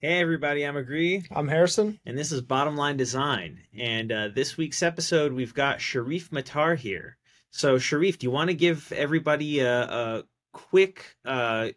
[0.00, 1.24] Hey, everybody, I'm Agree.
[1.32, 1.98] I'm Harrison.
[2.06, 3.58] And this is Bottom Line Design.
[3.76, 7.16] And uh, this week's episode, we've got Sharif Matar here.
[7.50, 11.70] So, Sharif, do you want to give everybody a, a quick, uh,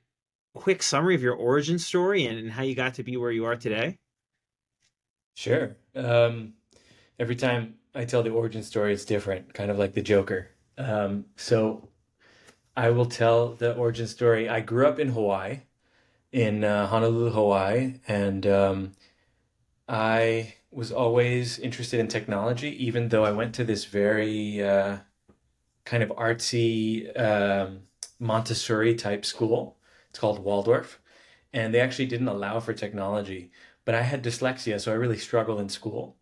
[0.54, 3.46] quick summary of your origin story and, and, how you got to be where you
[3.46, 3.98] are today?
[5.34, 5.76] Sure.
[5.96, 6.54] Um,
[7.18, 10.52] every time I tell the origin story, it's different, kind of like the Joker.
[10.78, 11.90] Um, so,
[12.78, 14.48] I will tell the origin story.
[14.48, 15.62] I grew up in Hawaii
[16.32, 18.92] in uh, Honolulu, Hawaii, and um,
[19.88, 25.00] I was always interested in technology, even though I went to this very uh,
[25.84, 27.82] kind of artsy um,
[28.20, 29.78] Montessori type school.
[30.10, 31.02] It's called Waldorf,
[31.54, 33.52] and they actually didn't allow for technology.
[33.84, 36.16] But I had dyslexia, so I really struggled in school.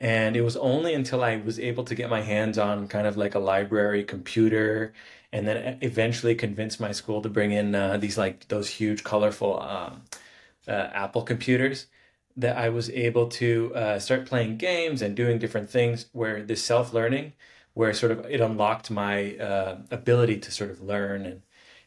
[0.00, 3.16] And it was only until I was able to get my hands on kind of
[3.16, 4.92] like a library computer
[5.32, 9.60] and then eventually convinced my school to bring in uh, these like those huge colorful
[9.60, 10.02] um,
[10.68, 11.86] uh, Apple computers
[12.36, 16.62] that I was able to uh, start playing games and doing different things where this
[16.62, 17.32] self learning,
[17.74, 21.42] where sort of it unlocked my uh, ability to sort of learn and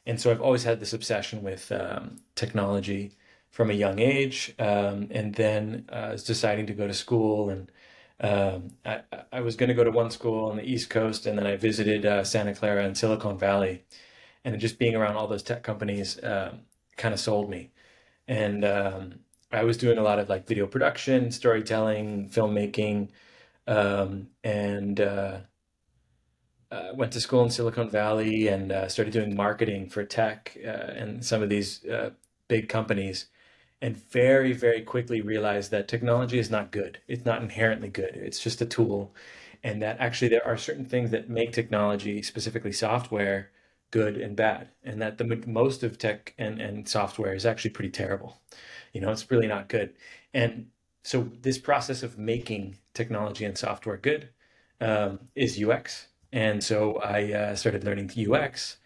[0.06, 3.12] and so I've always had this obsession with um, technology
[3.52, 7.72] from a young age, um, and then uh, deciding to go to school and
[8.22, 11.38] um, I, I, was going to go to one school on the East Coast, and
[11.38, 13.86] then I visited uh, Santa Clara and Silicon Valley,
[14.44, 16.62] and just being around all those tech companies um,
[16.98, 17.72] kind of sold me.
[18.28, 19.20] And um,
[19.52, 23.10] I was doing a lot of like video production, storytelling, filmmaking,
[23.68, 25.38] um, and uh,
[26.72, 30.70] uh, went to school in Silicon Valley and uh, started doing marketing for tech uh,
[30.70, 31.86] and some of these
[32.48, 33.28] big companies
[33.82, 37.00] and very, very quickly realized that technology is not good.
[37.08, 38.16] It's not inherently good.
[38.16, 39.14] It's just a tool.
[39.64, 43.52] And that actually there are certain things that make technology, specifically software,
[43.92, 44.70] good and bad.
[44.84, 48.42] And that the most of tech and, and software is actually pretty terrible.
[48.94, 49.94] You know, it's really not good.
[50.34, 50.68] And
[51.04, 54.30] so this process of making technology and software good
[54.82, 56.08] um, is UX.
[56.32, 58.78] And so I uh, started learning UX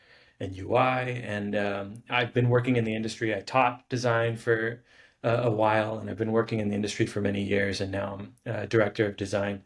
[0.43, 1.21] and UI.
[1.23, 3.35] And um, I've been working in the industry.
[3.35, 4.83] I taught design for
[5.23, 7.81] uh, a while, and I've been working in the industry for many years.
[7.81, 9.63] And now I'm uh, director of design.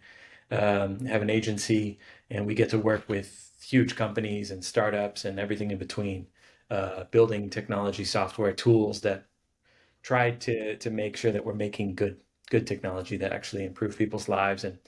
[0.52, 2.00] Um, have an agency,
[2.30, 6.28] and we get to work with huge companies and startups and everything in between,
[6.70, 9.26] uh, building technology, software tools that
[10.04, 14.30] try to to make sure that we're making good good technology that actually improve people's
[14.30, 14.80] lives and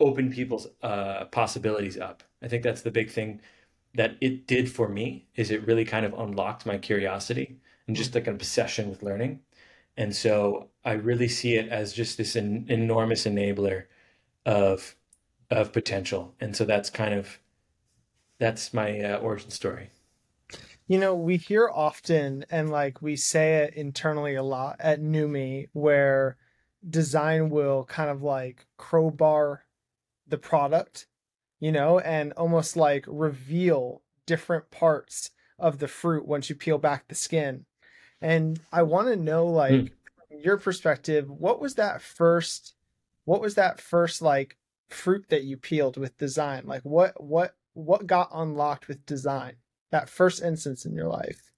[0.00, 2.22] open people's uh, possibilities up.
[2.42, 3.40] I think that's the big thing
[3.94, 7.56] that it did for me is it really kind of unlocked my curiosity
[7.86, 9.40] and just like an obsession with learning.
[9.96, 13.84] And so I really see it as just this an enormous enabler
[14.44, 14.96] of
[15.50, 16.34] of potential.
[16.40, 17.38] And so that's kind of
[18.38, 19.90] that's my uh, origin story.
[20.88, 25.68] You know, we hear often and like we say it internally a lot at Numi
[25.72, 26.36] where
[26.88, 29.64] design will kind of like crowbar
[30.26, 31.06] the product
[31.60, 37.08] you know, and almost like reveal different parts of the fruit once you peel back
[37.08, 37.64] the skin.
[38.20, 39.90] And I want to know, like, mm.
[40.28, 42.74] from your perspective, what was that first?
[43.24, 44.56] What was that first like
[44.88, 46.64] fruit that you peeled with design?
[46.66, 49.56] Like, what what what got unlocked with design?
[49.90, 51.52] That first instance in your life.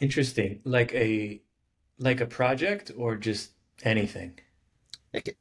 [0.00, 1.40] Interesting, like a
[1.98, 3.52] like a project or just
[3.84, 4.38] anything.
[5.12, 5.36] It,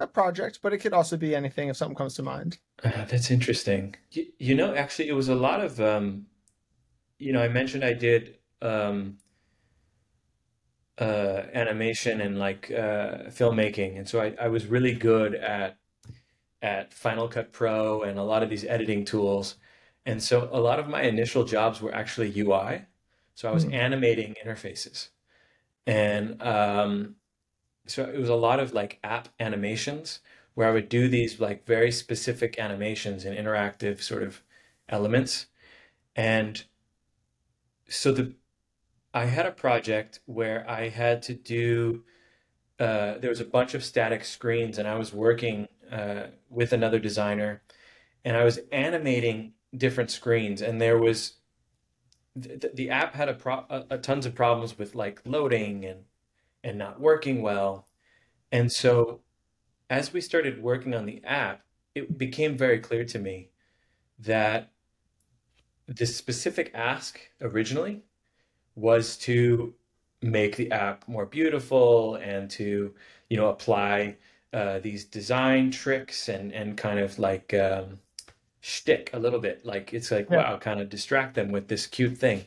[0.00, 2.58] a project, but it could also be anything if something comes to mind.
[2.84, 3.96] Uh, that's interesting.
[4.12, 6.26] You, you, know, actually, it was a lot of, um,
[7.18, 9.18] you know, I mentioned I did um,
[10.98, 15.78] uh, animation and like uh, filmmaking, and so I, I was really good at
[16.62, 19.56] at Final Cut Pro and a lot of these editing tools.
[20.04, 22.86] And so a lot of my initial jobs were actually UI.
[23.34, 23.72] So I was mm.
[23.72, 25.10] animating interfaces.
[25.86, 27.14] And um,
[27.88, 30.20] so it was a lot of like app animations
[30.54, 34.42] where I would do these like very specific animations and interactive sort of
[34.88, 35.46] elements.
[36.16, 36.64] And
[37.88, 38.34] so the
[39.14, 42.04] I had a project where I had to do
[42.78, 46.98] uh, there was a bunch of static screens and I was working uh, with another
[46.98, 47.62] designer
[48.24, 51.34] and I was animating different screens and there was
[52.36, 56.04] the, the app had a, pro- a, a tons of problems with like loading and
[56.68, 57.86] and not working well.
[58.52, 59.20] And so
[59.90, 61.62] as we started working on the app,
[61.94, 63.50] it became very clear to me
[64.18, 64.72] that
[65.86, 68.02] the specific ask originally
[68.74, 69.74] was to
[70.20, 72.94] make the app more beautiful and to
[73.30, 74.16] you know apply
[74.52, 77.98] uh, these design tricks and and kind of like um,
[78.60, 80.36] shtick a little bit like it's like yeah.
[80.36, 82.46] wow kind of distract them with this cute thing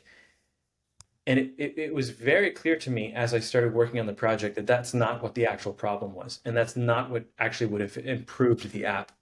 [1.32, 4.14] and it, it, it was very clear to me as I started working on the
[4.14, 6.42] project that that's not what the actual problem was.
[6.44, 9.14] And that's not what actually would have improved the app.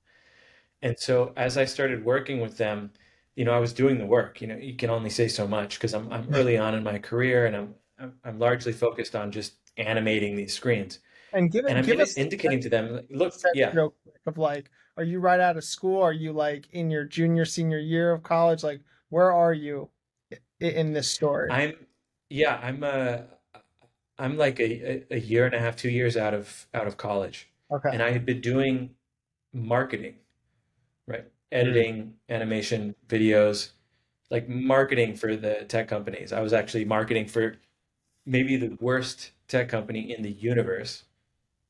[0.81, 2.89] And so as I started working with them,
[3.35, 4.41] you know, I was doing the work.
[4.41, 6.97] You know, you can only say so much because I'm I'm early on in my
[6.97, 10.99] career and I'm I'm, I'm largely focused on just animating these screens.
[11.31, 14.39] And give it, And I'm give us indicating to them, look, yeah, real quick of
[14.39, 16.01] like, are you right out of school?
[16.01, 18.63] Are you like in your junior, senior year of college?
[18.63, 19.89] Like, where are you
[20.59, 21.51] in this story?
[21.51, 21.75] I'm
[22.29, 23.17] yeah, I'm uh
[24.17, 26.97] I'm like a, a a year and a half, two years out of out of
[26.97, 27.49] college.
[27.71, 27.89] Okay.
[27.93, 28.95] and I had been doing
[29.53, 30.15] marketing,
[31.07, 31.25] right?
[31.51, 33.71] Editing, animation, videos,
[34.31, 36.33] like marketing for the tech companies.
[36.33, 37.57] I was actually marketing for
[38.25, 41.03] maybe the worst tech company in the universe,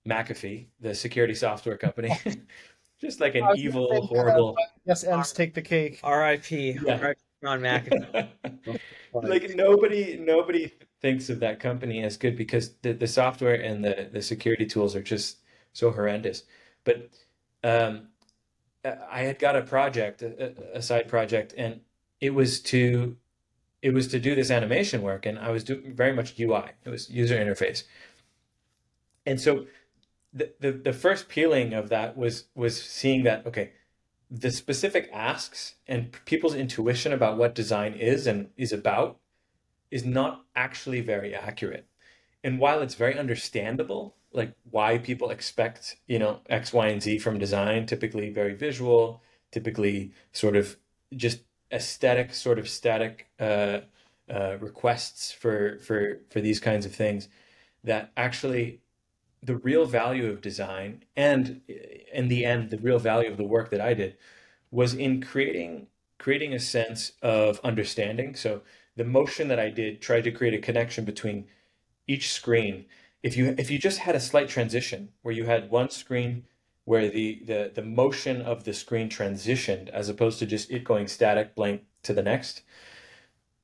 [0.08, 2.18] McAfee, the security software company.
[3.00, 4.56] Just like an I was gonna evil, say, horrible.
[4.86, 6.00] yes, M's take the cake.
[6.04, 6.80] R.I.P.
[6.82, 7.00] Yeah.
[7.02, 7.20] R.I.P.
[7.44, 8.80] John McAfee.
[9.14, 10.72] like nobody nobody
[11.02, 14.96] thinks of that company as good because the, the software and the, the security tools
[14.96, 15.38] are just
[15.74, 16.44] so horrendous.
[16.84, 17.10] But
[17.64, 18.08] um,
[19.12, 21.82] i had got a project a, a side project and
[22.22, 23.18] it was to
[23.82, 26.90] it was to do this animation work and i was doing very much ui it
[26.90, 27.84] was user interface.
[29.26, 29.68] And so
[30.34, 33.72] the, the the first peeling of that was was seeing that okay
[34.30, 39.18] the specific asks and people's intuition about what design is and is about
[39.90, 41.88] is not actually very accurate.
[42.44, 47.20] And while it's very understandable, like why people expect, you know, X, Y, and Z
[47.20, 49.22] from design, typically very visual,
[49.52, 50.78] typically sort of
[51.16, 51.42] just
[51.72, 53.80] aesthetic, sort of static uh,
[54.30, 57.28] uh, requests for for for these kinds of things,
[57.84, 58.81] that actually
[59.42, 61.62] the real value of design and
[62.14, 64.18] in the end the real value of the work that I did
[64.72, 65.88] was in creating
[66.18, 68.36] creating a sense of understanding.
[68.36, 68.62] So
[68.96, 71.46] the motion that I did tried to create a connection between
[72.08, 72.86] each screen.
[73.24, 76.44] If you if you just had a slight transition where you had one screen
[76.86, 81.08] where the the the motion of the screen transitioned as opposed to just it going
[81.08, 82.64] static blank to the next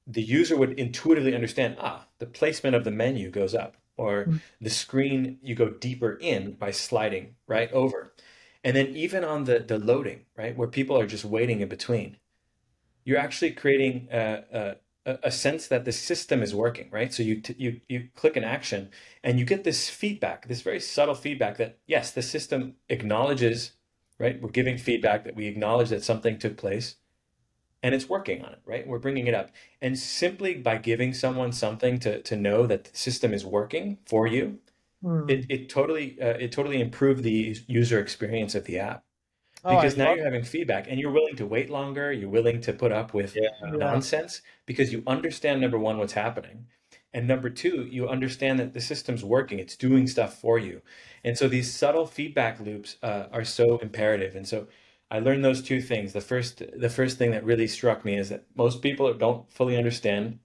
[0.05, 4.41] the user would intuitively understand ah the placement of the menu goes up or Mm.
[4.61, 8.13] the screen you go deeper in by sliding right over.
[8.63, 12.17] And then even on the the loading right where people are just waiting in between
[13.05, 14.75] you're actually creating a,
[15.05, 17.13] a, a sense that the system is working right?
[17.13, 18.89] So you t- you you click an action
[19.23, 23.73] and you get this feedback this very subtle feedback that yes the system acknowledges
[24.19, 26.95] right we're giving feedback that we acknowledge that something took place
[27.83, 29.51] and it's working on it right we're bringing it up
[29.81, 34.27] and simply by giving someone something to, to know that the system is working for
[34.27, 34.59] you
[35.01, 35.29] Hmm.
[35.29, 39.03] it, it totally uh, it totally improved the user experience of the app
[39.65, 42.29] Oh, I because now love you're having feedback and you're willing to wait longer you're
[42.29, 43.49] willing to put up with Yeah.
[43.61, 43.81] Yeah.
[43.81, 46.67] nonsense because you understand number one what's happening
[47.13, 50.81] and number two you understand that the system's working it's doing stuff for you
[51.23, 54.67] and so these subtle feedback loops uh, are so imperative and so
[55.11, 56.13] i learned those two things.
[56.13, 59.77] The first the first thing that really struck me is that most people don't fully
[59.77, 60.39] understand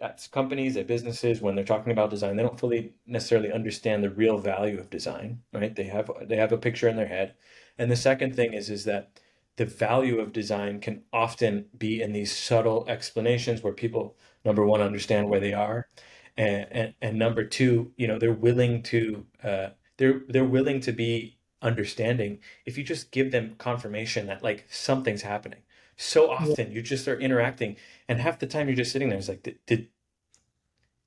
[0.00, 4.10] at companies at businesses when they're talking about design they don't fully necessarily understand the
[4.10, 5.74] real value of design right?
[5.74, 7.34] They have they have a picture in their head.
[7.78, 9.20] And the second thing is is that
[9.56, 14.80] the value of design can often be in these subtle explanations where people number one
[14.80, 15.88] understand where they are
[16.36, 19.68] and and, and number two you know they're willing to uh,
[19.98, 25.22] they're they're willing to be understanding if you just give them confirmation that like something's
[25.22, 25.60] happening.
[25.96, 27.76] So often you just are interacting
[28.08, 29.88] and half the time you're just sitting there it's like did, did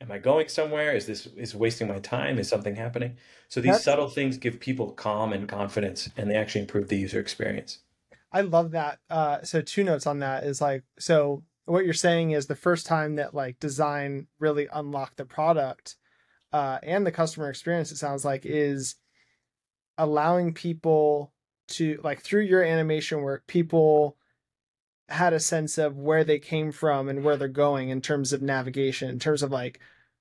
[0.02, 0.96] am i going somewhere?
[0.96, 2.40] Is this is wasting my time?
[2.40, 3.18] Is something happening?
[3.50, 6.98] So these That's- subtle things give people calm and confidence and they actually improve the
[6.98, 7.80] user experience.
[8.32, 9.00] I love that.
[9.10, 12.86] Uh, so two notes on that is like, so what you're saying is the first
[12.86, 15.96] time that like design really unlocked the product
[16.54, 18.96] uh, and the customer experience, it sounds like, is
[19.98, 21.32] allowing people
[21.68, 24.18] to like through your animation work, people
[25.10, 28.42] had a sense of where they came from and where they're going in terms of
[28.42, 29.80] navigation, in terms of like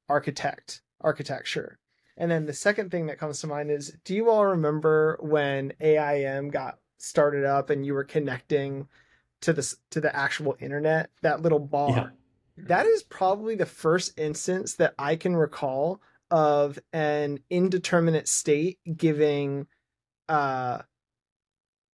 [0.09, 1.78] architect, architecture.
[2.16, 5.73] And then the second thing that comes to mind is do you all remember when
[5.81, 8.88] AIM got started up and you were connecting
[9.40, 11.90] to the to the actual internet, that little bar?
[11.90, 12.09] Yeah.
[12.57, 16.00] That is probably the first instance that I can recall
[16.35, 19.69] of an indeterminate state giving
[20.29, 20.83] uh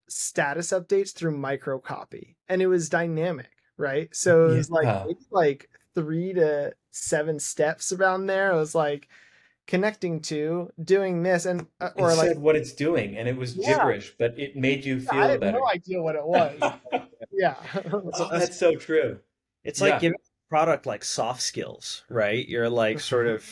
[0.09, 4.75] status updates through microcopy and it was dynamic right so it was Yeah.
[4.75, 9.07] like maybe like three to seven steps around there it was like
[9.67, 13.37] connecting to doing this and uh, it or like said what it's doing and it
[13.37, 13.77] was Yeah.
[13.77, 16.59] gibberish but it made you feel i had better no idea what it was
[17.31, 17.55] yeah
[17.93, 19.19] oh, that's so true
[19.63, 19.99] It's like Yeah.
[19.99, 20.19] giving
[20.51, 22.47] product like soft skills, right?
[22.47, 23.43] You're like sort of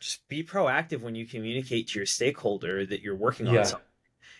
[0.00, 3.64] just be proactive when you communicate to your stakeholder that you're working on Yeah.
[3.64, 3.86] something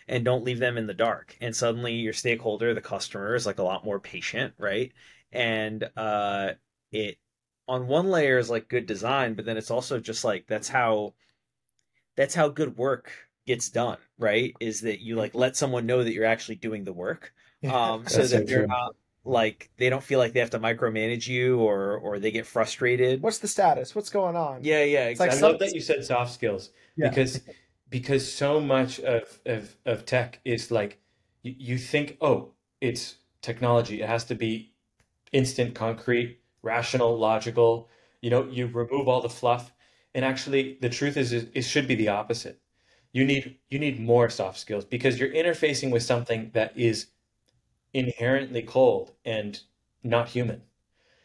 [0.09, 1.37] and don't leave them in the dark.
[1.41, 4.93] And suddenly your stakeholder, the customer, is like a lot more patient, right?
[5.33, 6.55] And uh
[6.93, 7.19] it
[7.69, 11.15] on one layer is like good design, but then it's also just like that's how
[12.17, 13.13] that's how good work
[13.47, 14.57] gets done, right?
[14.61, 17.33] Is that you like let someone know that you're actually doing the work.
[17.69, 18.67] Um so That's so that they're true.
[18.67, 22.47] not like they don't feel like they have to micromanage you or or they get
[22.47, 23.23] frustrated.
[23.23, 23.95] What's the status?
[23.95, 24.63] What's going on?
[24.63, 25.51] yeah, yeah, It's like I exactly.
[25.51, 27.09] love that you said soft skills Yeah.
[27.09, 27.41] because
[27.89, 31.01] because so much of, of of tech is like
[31.43, 34.73] you, you think oh it's technology it has to be
[35.33, 37.89] instant concrete rational logical
[38.21, 39.73] you know you remove all the fluff
[40.15, 42.61] and actually the truth is it, it should be the opposite
[43.13, 47.09] you need you need more soft skills because you're interfacing with something that is
[47.93, 49.61] inherently cold and
[50.03, 50.63] not human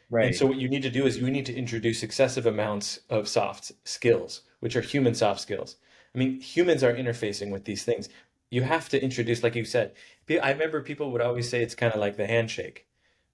[0.09, 0.27] right.
[0.27, 3.27] and so what you need to do is you need to introduce excessive amounts of
[3.27, 5.77] soft skills, which are human soft skills.
[6.13, 8.09] I mean, humans are interfacing with these things.
[8.49, 9.93] You have to introduce, like you said,
[10.29, 12.87] I remember people would always say it's kind of like the handshake,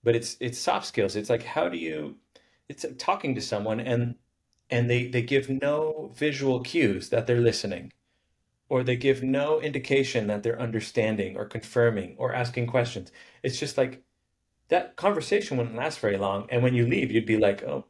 [0.04, 1.16] but it's it's soft skills.
[1.16, 2.18] It's like how do you
[2.70, 4.16] it's like talking to someone and
[4.70, 7.94] and they they give no visual cues that they're listening
[8.74, 13.12] or they give no indication that they're understanding or confirming or asking questions.
[13.44, 14.02] It's just like
[14.70, 16.48] that conversation wouldn't last very long.
[16.50, 17.86] And when you leave, you'd be like, oh,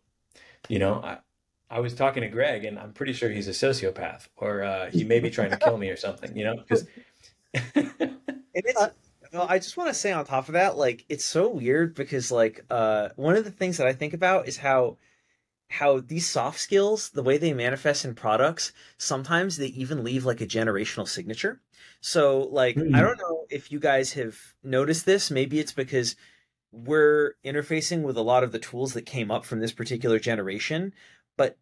[0.68, 1.20] you know, I,
[1.70, 5.06] I was talking to Greg and I'm pretty sure he's a sociopath or uh, he
[5.06, 6.56] may be trying to kill me or something, you know?
[6.68, 6.86] Because
[8.56, 8.82] And it's
[9.32, 12.30] well, I just want to say on top of that, like it's so weird because
[12.30, 14.98] like uh one of the things that I think about is how
[15.70, 20.42] how these soft skills, the way they manifest in products, sometimes they even leave like
[20.42, 21.62] a generational signature.
[22.02, 22.94] So like Hmm.
[22.94, 26.16] I don't know if you guys have noticed this, maybe it's because
[26.72, 30.94] we're interfacing with a lot of the tools that came up from this particular generation,
[31.38, 31.58] but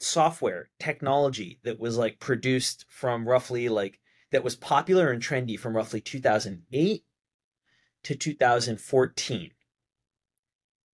[0.00, 5.76] software, technology that was like produced from roughly like that was popular and trendy from
[5.76, 7.04] roughly 2008
[8.04, 9.50] to 2014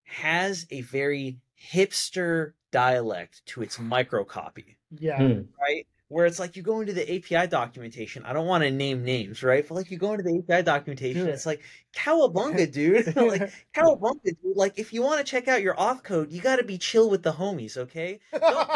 [0.05, 1.41] has a very
[1.73, 5.19] hipster dialect to its microcopy, Yeah.
[5.19, 5.41] Hmm.
[5.61, 5.87] right?
[6.09, 8.25] Where it's like you go into the API documentation.
[8.25, 9.67] I don't want to name names, right?
[9.67, 11.63] But like you go into the API documentation, it's like
[11.95, 13.17] cowabunga, dude.
[13.17, 14.57] like cowabunga, dude.
[14.57, 17.09] Like if you want to check out your auth code, you got to be chill
[17.11, 18.21] with the homies, okay?
[18.33, 18.69] Don't,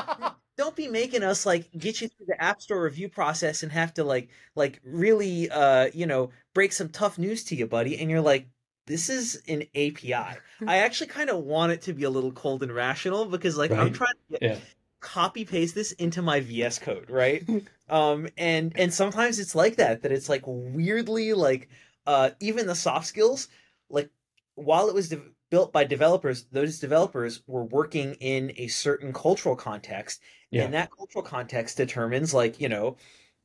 [0.57, 3.95] don't be making us like get you through the app store review process and have
[3.95, 8.11] to like like really uh you know break some tough news to you buddy and
[8.11, 8.49] you're like
[8.89, 12.63] this is an api i actually kind of want it to be a little cold
[12.63, 14.59] and rational because like i'm trying to get, Yeah.
[15.01, 17.47] copy paste this into my vs code right
[17.89, 21.69] um and and sometimes it's like that that it's like weirdly like
[22.07, 23.49] uh even the soft skills
[23.91, 24.11] like
[24.57, 29.55] while it was de- built by developers those developers were working in a certain cultural
[29.57, 30.65] context Yeah.
[30.65, 32.97] and that cultural context determines like you know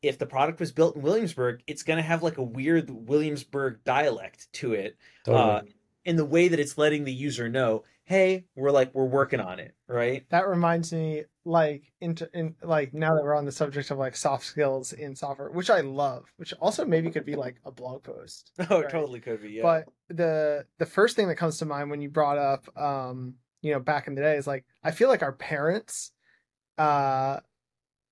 [0.03, 3.83] if the product was built in williamsburg it's going to have like a weird williamsburg
[3.83, 5.43] dialect to it Totally.
[5.43, 5.61] uh,
[6.05, 9.59] in the way that it's letting the user know hey we're like we're working on
[9.59, 13.89] it right that reminds me like into in like now that we're on the subject
[13.91, 17.55] of like soft skills in software which i love which also maybe could be like
[17.65, 18.89] a blog post oh Right.
[18.89, 22.09] totally could be yeah but the the first thing that comes to mind when you
[22.09, 25.31] brought up um you know back in the day is like i feel like our
[25.33, 26.11] parents
[26.77, 27.39] uh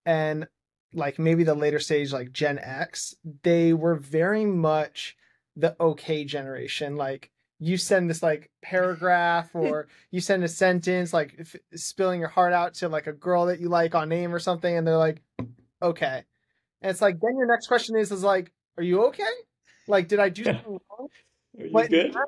[0.05, 0.47] and
[0.93, 5.15] like maybe the later stage like gen x they were very much
[5.55, 6.95] the okay generation.
[6.95, 12.29] Like you send this like paragraph or you send a sentence like f- spilling your
[12.29, 14.97] heart out to like a girl that you like on AIM or something and they're
[14.97, 15.21] like
[15.81, 16.23] okay.
[16.81, 19.23] And it's like then your next question is is like are you okay?
[19.87, 21.07] Like did i do something wrong?
[21.59, 22.13] Are you but good?
[22.13, 22.21] now,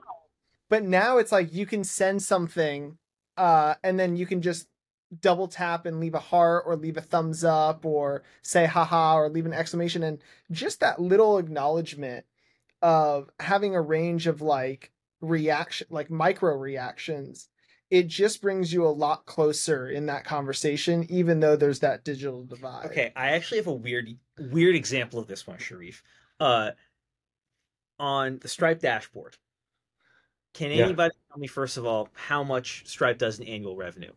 [0.70, 2.98] but now it's like you can send something
[3.38, 4.68] uh and then you can just
[5.22, 9.30] double tap and leave a heart or leave a thumbs up or say haha or
[9.30, 10.20] leave an exclamation and
[10.52, 12.26] just that little acknowledgement
[12.82, 14.92] of having a range of like
[15.22, 17.48] reaction like micro reactions
[17.90, 22.44] it just brings you a lot closer in that conversation even though there's that digital
[22.44, 26.04] divide Okay, I actually have a weird weird example of this one, Sharif.
[26.40, 26.72] Uh
[28.00, 29.38] on the Stripe dashboard.
[30.54, 30.86] Can Yeah.
[30.86, 34.12] anybody tell me first of all how much Stripe does in annual revenue?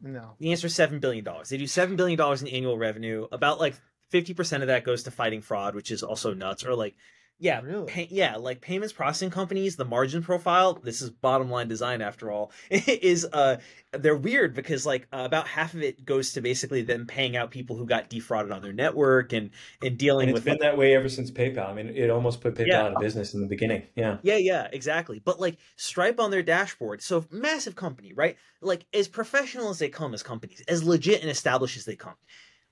[0.00, 1.48] No The answer is seven billion dollars.
[1.48, 3.26] They do seven billion dollars in annual revenue.
[3.32, 3.74] About like
[4.08, 6.64] fifty percent of that goes to fighting fraud, which is also nuts.
[6.64, 6.94] Or like
[7.42, 7.86] Yeah, Really?
[7.86, 12.30] pay, yeah, like payments processing companies, the margin profile, this is bottom line design after
[12.30, 13.56] all, is uh
[13.92, 17.50] they're weird because like uh, about half of it goes to basically them paying out
[17.50, 19.50] people who got defrauded on their network and
[19.82, 21.66] and dealing And it's with It's been like, that way ever since PayPal.
[21.70, 22.82] I mean, it almost put PayPal Yeah.
[22.82, 23.84] out of business in the beginning.
[23.96, 24.18] Yeah.
[24.22, 25.18] Yeah, yeah, exactly.
[25.18, 28.36] But like Stripe on their dashboard, so massive company, right?
[28.60, 32.14] Like as professional as they come as companies, as legit and established as they come.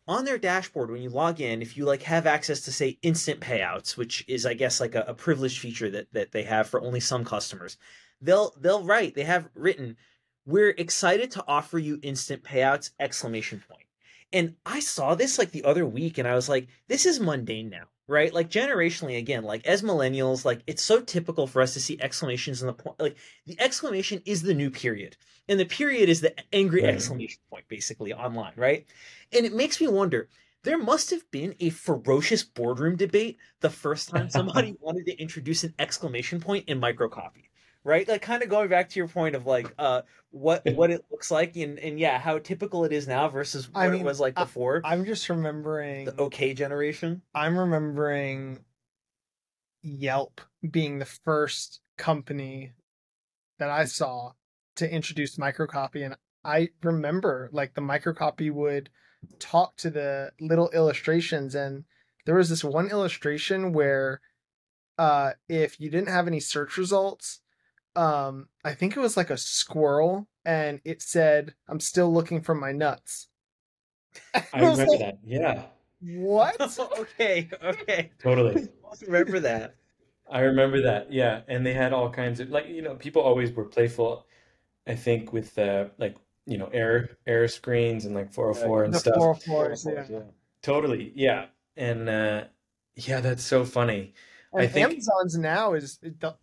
[0.08, 3.40] On their dashboard, when you log in, if you like have access to say instant
[3.40, 6.80] payouts, which is I guess like a, a privileged feature that that they have for
[6.80, 7.76] only some customers,
[8.22, 9.98] they'll they'll write, they have written,
[10.46, 12.92] we're excited to offer you instant payouts!
[12.98, 13.84] Exclamation point.
[14.32, 17.68] And I saw this like the other week and I was like, this is mundane
[17.68, 18.32] now, right?
[18.34, 22.60] Like generationally, again, like as millennials, like it's so typical for us to see exclamations
[22.62, 22.98] in the point.
[23.00, 25.16] Like the exclamation is the new period.
[25.48, 26.88] And the period is the angry Right.
[26.88, 28.86] exclamation point, basically online, right?
[29.32, 30.28] And it makes me wonder.
[30.64, 35.64] There must have been a ferocious boardroom debate the first time somebody wanted to introduce
[35.64, 37.47] an exclamation point in microcopy,
[37.88, 38.06] right?
[38.06, 41.30] Like kind of going back to your point of like uh what what it looks
[41.30, 44.38] like and and yeah, how typical it is now versus what I it was like
[44.38, 44.82] I- before.
[44.84, 46.04] I'm just remembering.
[46.04, 47.22] the OK generation.
[47.34, 48.60] I'm remembering
[49.82, 50.40] Yelp
[50.70, 52.72] being the first company
[53.58, 54.32] that I saw
[54.76, 58.90] to introduce microcopy, and I remember like the microcopy would
[59.40, 61.84] talk to the little illustrations, and
[62.26, 64.20] there was this one illustration where,
[64.98, 67.40] uh, if you didn't have any search results,
[67.98, 72.54] um, I think it was like a squirrel, and it said, "I'm still looking for
[72.54, 73.26] my nuts."
[74.34, 75.18] I was remember like, that.
[75.24, 75.64] Yeah,
[76.00, 76.78] What?
[76.98, 78.12] okay, okay.
[78.22, 78.68] totally.
[79.06, 79.74] Remember that.
[80.30, 81.12] I remember that.
[81.12, 84.26] Yeah, and they had all kinds of like you know people always were playful.
[84.86, 88.98] I think with the like you know air air screens and like 404 and the
[88.98, 89.44] stuff.
[89.44, 90.20] 404s, yeah.
[90.62, 92.44] Totally, yeah, and uh,
[92.94, 94.14] yeah, that's so funny.
[94.54, 95.98] I think- Amazon's now is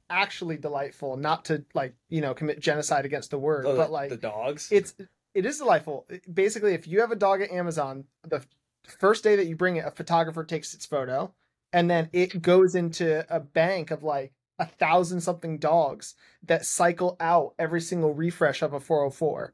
[0.10, 1.18] actually delightful.
[1.18, 4.70] Not to like you know commit genocide against the word, Oh, but like the dogs.
[4.72, 4.94] it's
[5.34, 6.08] it is delightful.
[6.32, 8.44] Basically, if you have a dog at Amazon, the
[9.00, 11.34] first day that you bring it, a photographer takes its photo,
[11.74, 17.18] and then it goes into a bank of like a thousand something dogs that cycle
[17.20, 19.54] out every single refresh of a 404.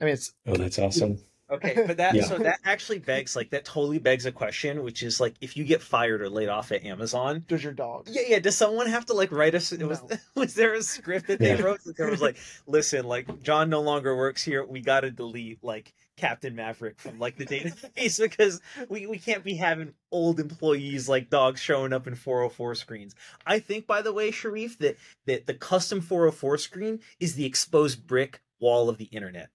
[0.00, 1.18] I mean, it's Oh, that's awesome.
[1.50, 2.24] Okay, but that Yeah.
[2.24, 5.64] so that actually begs like that totally begs a question, which is like if you
[5.64, 8.06] get fired or laid off at Amazon, does your dog?
[8.10, 9.72] yeah, yeah, does someone have to like write us?
[9.72, 10.02] Was
[10.34, 11.62] was there a script that they Yeah.
[11.62, 14.64] wrote that there was like, listen, like John no longer works here.
[14.64, 19.44] We got to delete like Captain Maverick from like the database because we we can't
[19.44, 23.14] be having old employees like dogs showing up in 404 screens.
[23.46, 28.06] I think, by the way, Sharif, that that the custom 404 screen is the exposed
[28.06, 29.48] brick wall of the internet.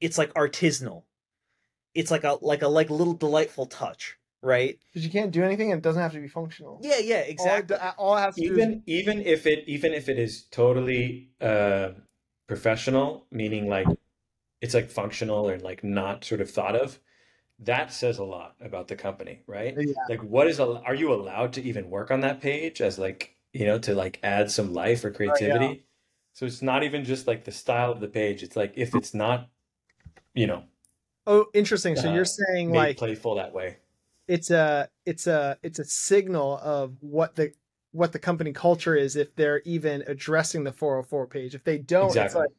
[0.00, 1.02] It's like artisanal.
[1.94, 4.78] It's like a like a like little delightful touch, right?
[4.92, 6.80] Because you can't do anything, and it doesn't have to be functional.
[6.82, 7.76] Yeah, yeah, All it, exactly.
[7.98, 11.30] all it has to do is Even even if it even if it is totally
[11.40, 11.90] uh,
[12.46, 13.88] professional, meaning like
[14.60, 16.98] it's like functional or like not sort of thought of,
[17.60, 19.74] that says a lot about the company, right?
[19.78, 19.92] Yeah.
[20.08, 23.36] Like, what is al- are you allowed to even work on that page as like
[23.52, 25.86] you know to like add some life or creativity?
[26.32, 28.42] So it's not even just like the style of the page.
[28.42, 29.48] It's like if it's not,
[30.34, 30.64] you know,
[31.26, 31.96] Oh, interesting.
[31.96, 33.78] So uh, you're saying made like playful that way.
[34.28, 37.52] it's a it's a it's a signal of what the
[37.92, 41.54] what the company culture is if they're even addressing the 404 page.
[41.54, 42.50] If they don't, it's like,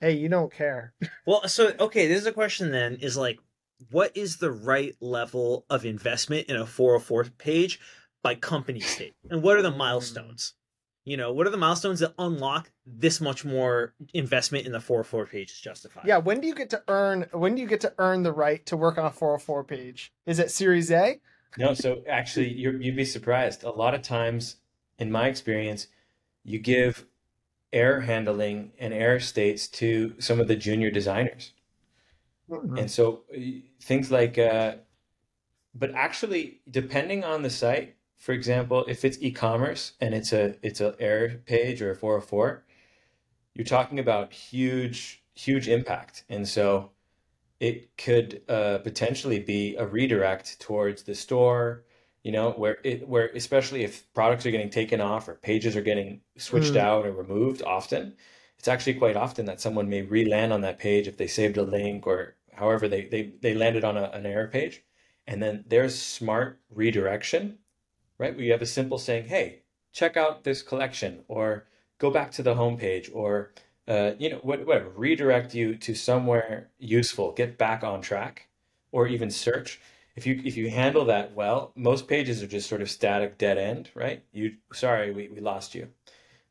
[0.00, 0.92] hey, you don't care.
[1.26, 3.38] Well, so okay, this is a question then is like
[3.90, 7.80] what is the right level of investment in a 404 page
[8.22, 9.14] by company state?
[9.30, 10.54] And what are the milestones?
[11.04, 15.26] You know, what are the milestones that unlock this much more investment in the 404
[15.26, 16.06] page is justified?
[16.06, 18.64] Yeah, when do you get to earn when do you get to earn the right
[18.66, 20.12] to work on a 404 page?
[20.26, 21.20] Is it Series A?
[21.58, 23.62] No, so actually, you're, you'd be surprised.
[23.62, 24.56] A lot of times,
[24.98, 25.86] in my experience,
[26.42, 27.06] you give
[27.72, 31.52] error handling and error states to some of the junior designers.
[32.48, 33.24] And so
[33.82, 34.76] things like, uh,
[35.74, 40.80] but actually, depending on the site, for example, if it's e-commerce and it's a it's
[40.80, 42.64] a error page or a 404,
[43.54, 46.24] you're talking about huge huge impact.
[46.28, 46.92] And so
[47.60, 51.84] it could uh, potentially be a redirect towards the store,
[52.22, 55.82] you know, where it where especially if products are getting taken off or pages are
[55.82, 56.80] getting switched Mm.
[56.88, 58.16] out or removed often,
[58.58, 61.62] it's actually quite often that someone may re-land on that page if they saved a
[61.62, 64.82] link or however they they, they landed on a, an error page.
[65.26, 67.58] And then there's smart redirection,
[68.18, 68.38] right?
[68.38, 71.66] You have a simple saying, hey, check out this collection or
[71.98, 73.52] go back to the homepage or
[73.86, 78.48] uh, you know, whatever, redirect you to somewhere useful, get back on track,
[78.92, 79.80] or even search.
[80.16, 83.58] if you if you handle that well, most pages are just sort of static dead
[83.58, 84.22] end, right?
[84.32, 85.88] You sorry, we, we lost you.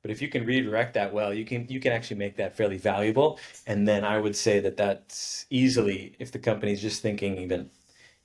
[0.02, 2.78] But if you can redirect that well, you can you can actually make that fairly
[2.78, 3.40] valuable.
[3.66, 7.70] And then I would say that that's easily if the company's just thinking even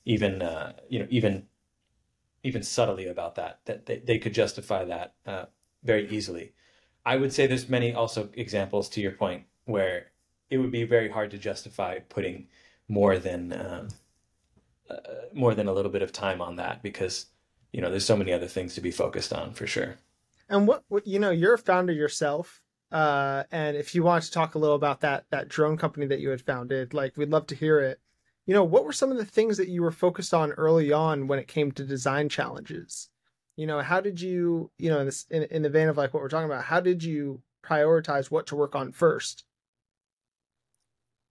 [0.04, 1.46] even uh, you know even
[2.42, 5.44] even subtly about that that they, they could justify that uh,
[5.82, 6.52] very easily.
[7.04, 10.12] I would say there's many also examples to your point where
[10.50, 12.48] it would be very hard to justify putting
[12.88, 13.88] more than um,
[14.90, 14.96] uh,
[15.34, 17.26] more than a little bit of time on that because
[17.72, 19.96] you know there's so many other things to be focused on for sure.
[20.48, 22.62] And what, what you know, you're a founder yourself.
[22.90, 26.20] Uh, and if you want to talk a little about that that drone company that
[26.20, 28.00] you had founded, like we'd love to hear it.
[28.48, 31.26] You know, what were some of the things that you were focused on early on
[31.26, 33.10] when it came to design challenges?
[33.56, 36.14] You know, how did you, you know, in this in, in the vein of like
[36.14, 39.44] what we're talking about, how did you prioritize what to work on first?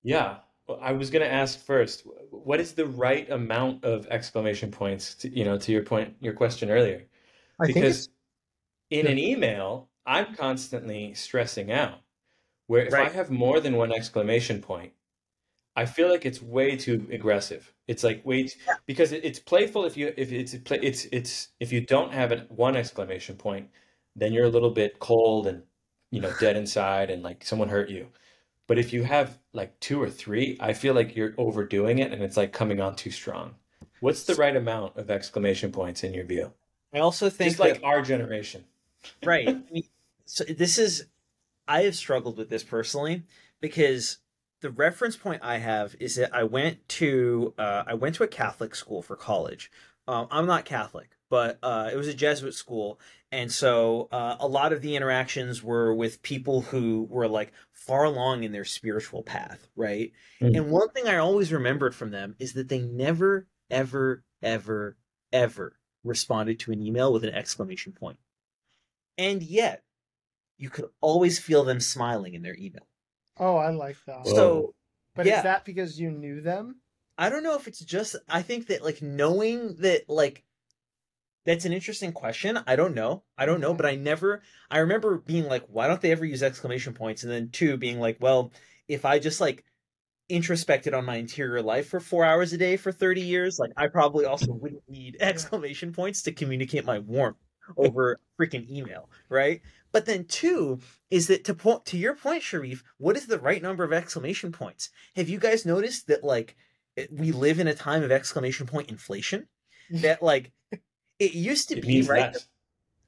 [0.03, 4.69] Yeah, well, I was going to ask first, what is the right amount of exclamation
[4.69, 7.03] points to, you know, to your point, your question earlier?
[7.59, 8.09] I Because
[8.91, 9.11] in yeah.
[9.11, 11.99] an email, I'm constantly stressing out.
[12.67, 14.91] Where if I have more than one exclamation point,
[15.77, 17.71] I feel like it's way too aggressive.
[17.87, 21.71] It's like way too, because it, it's playful if you if it's it's it's if
[21.71, 23.69] you don't have an one exclamation point,
[24.15, 25.63] then you're a little bit cold and
[26.11, 28.07] you know dead inside and like someone hurt you.
[28.67, 32.23] But if you have like two or three, I feel like you're overdoing it and
[32.23, 33.55] it's like coming on too strong.
[33.99, 36.53] What's the right amount of exclamation points in your view?
[36.93, 38.65] I also think Just like that our generation.
[39.23, 39.47] right.
[39.47, 39.83] I mean,
[40.25, 41.05] so this is
[41.67, 43.23] I have struggled with this personally
[43.61, 44.17] because
[44.61, 48.27] the reference point I have is that I went to uh, I went to a
[48.27, 49.71] Catholic school for college.
[50.07, 52.99] Um, I'm not Catholic, but uh, it was a Jesuit school,
[53.31, 58.05] and so uh, a lot of the interactions were with people who were like far
[58.05, 60.13] along in their spiritual path, right?
[60.41, 60.57] Mm.
[60.57, 64.97] And one thing I always remembered from them is that they never, ever, ever,
[65.33, 68.17] ever responded to an email with an exclamation point,
[69.17, 69.83] and yet
[70.57, 72.87] you could always feel them smiling in their email.
[73.39, 74.21] Oh, I like that.
[74.21, 74.33] Whoa.
[74.33, 74.75] So
[75.15, 75.37] But yeah.
[75.37, 76.81] is that because you knew them?
[77.17, 80.43] I don't know if it's just I think that like knowing that like
[81.45, 82.59] that's an interesting question.
[82.67, 83.23] I don't know.
[83.37, 86.43] I don't know, but I never I remember being like why don't they ever use
[86.43, 88.51] exclamation points and then two being like well
[88.87, 89.63] if I just like
[90.29, 93.87] introspected on my interior life for 4 hours a day for 30 years like I
[93.87, 97.37] probably also wouldn't need exclamation points to communicate my warmth
[97.75, 99.61] over freaking email, right?
[99.97, 100.79] But then two
[101.09, 104.51] is that to point to your point, Sharif, what is the right number of exclamation
[104.51, 104.91] points?
[105.15, 106.55] Have you guys noticed that like
[106.97, 109.47] eh, we live in a time of exclamation point inflation?
[109.89, 110.51] That like
[111.17, 112.31] it used to It be right.
[112.31, 112.47] less.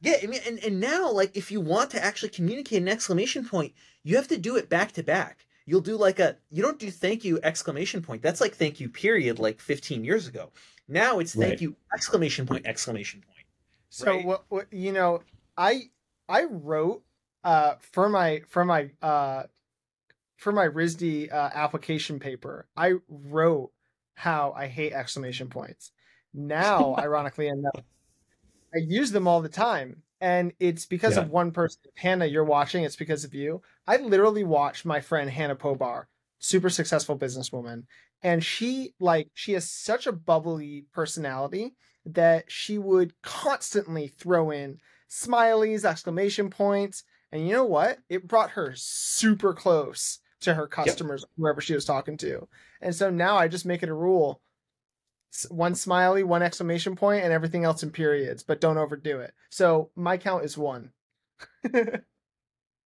[0.01, 3.45] Yeah, I mean, and, and now like if you want to actually communicate an exclamation
[3.47, 5.45] point, you have to do it back to back.
[5.67, 8.23] You'll do like a you don't do thank you exclamation point.
[8.23, 10.53] That's like thank you period like 15 years ago.
[10.87, 11.61] Now it's thank Right.
[11.61, 13.45] you exclamation point exclamation point.
[13.91, 14.25] So Right.
[14.25, 15.21] what, what you know,
[15.55, 15.91] I
[16.29, 17.03] I wrote
[17.43, 19.43] uh for my for my uh
[20.37, 23.71] for my RISD uh, application paper, I wrote
[24.15, 25.91] how I hate exclamation points.
[26.33, 27.85] Now, ironically enough,
[28.73, 30.03] I use them all the time.
[30.21, 31.23] And it's because Yeah.
[31.23, 31.81] of one person.
[31.95, 33.61] Hannah, you're watching, it's because of you.
[33.87, 36.05] I literally watched my friend Hannah Pobar,
[36.39, 37.83] super successful businesswoman,
[38.21, 44.79] and she like she has such a bubbly personality that she would constantly throw in
[45.09, 47.03] smileys, exclamation points.
[47.31, 47.99] And you know what?
[48.09, 52.47] It brought her super close to her customers, whoever she was talking to.
[52.81, 54.41] And so now I just make it a rule
[55.49, 59.33] one smiley, one exclamation point, and everything else in periods, but don't overdo it.
[59.49, 60.91] So my count is one.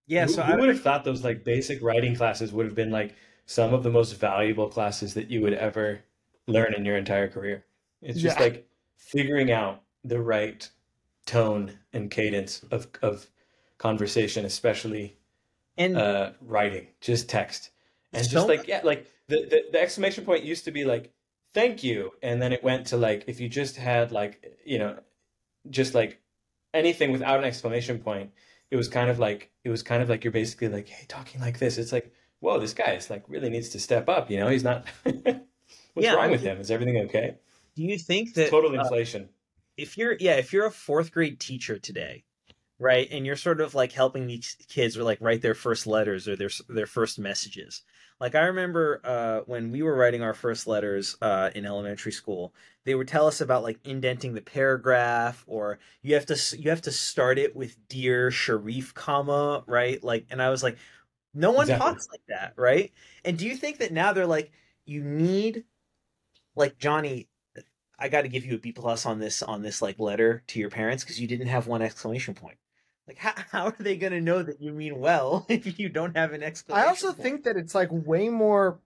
[0.05, 2.75] Yeah, Who, so who I would have thought those like basic writing classes would have
[2.75, 6.01] been like some of the most valuable classes that you would ever
[6.45, 7.63] learn in your entire career?
[8.01, 8.43] It's just Yeah.
[8.43, 10.69] like figuring out the right
[11.25, 13.27] tone and cadence of of
[13.77, 15.17] conversation, especially
[15.77, 17.71] and uh, writing, just text,
[18.13, 21.11] and So just like yeah, like the, the the exclamation point used to be like
[21.53, 24.99] thank you, and then it went to like if you just had like you know
[25.69, 26.21] just like
[26.73, 28.31] anything without an exclamation point,
[28.71, 31.41] it was kind of like it was kind of like you're basically like hey talking
[31.41, 31.77] like this.
[31.77, 34.29] It's like whoa, this guy is like really needs to step up.
[34.31, 34.85] You know, he's not.
[35.93, 36.59] What's Yeah, wrong with him?
[36.59, 37.37] Is everything okay?
[37.75, 39.29] do you think that Total uh, inflation.
[39.77, 42.23] If you're yeah if you're a fourth grade teacher today
[42.79, 46.27] right and you're sort of like helping these kids or like write their first letters
[46.27, 47.83] or their their first messages.
[48.19, 52.53] Like i remember uh, when we were writing our first letters uh, in elementary school
[52.85, 56.81] they would tell us about like indenting the paragraph or you have to you have
[56.83, 60.03] to start it with dear sharif comma right?
[60.03, 60.77] Like and i was like
[61.33, 61.71] no one Exactly.
[61.71, 62.93] talks like that right?
[63.25, 64.51] And do you think that now they're like
[64.85, 65.65] you need
[66.55, 67.27] like johnny
[68.03, 70.59] I got to give you a B plus on this on this like letter to
[70.59, 72.57] your parents because you didn't have one exclamation point.
[73.07, 76.33] Like how how are they gonna know that you mean well if you don't have
[76.33, 76.85] an exclamation?
[76.85, 77.19] I also point?
[77.19, 78.79] think that it's like way more,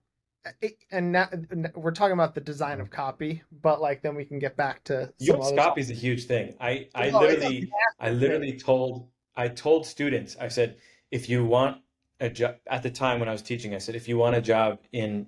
[0.62, 1.28] eh, and now
[1.74, 5.12] we're talking about the design of copy, but like then we can get back to
[5.18, 6.54] some UX copy is a huge thing.
[6.60, 10.76] I I Oh, literally I literally told I told students I said
[11.10, 11.78] if you want
[12.20, 14.40] a job at the time when I was teaching I said if you want a
[14.40, 15.26] job in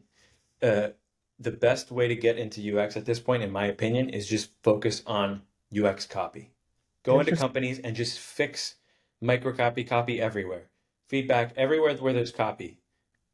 [0.63, 0.89] uh,
[1.41, 4.51] the best way to get into UX at this point in my opinion is just
[4.63, 5.43] focus on
[5.77, 6.53] UX copy.
[7.03, 8.75] Go into companies and just fix
[9.25, 10.69] microcopy copy everywhere.
[11.09, 12.79] Feedback everywhere where there's copy.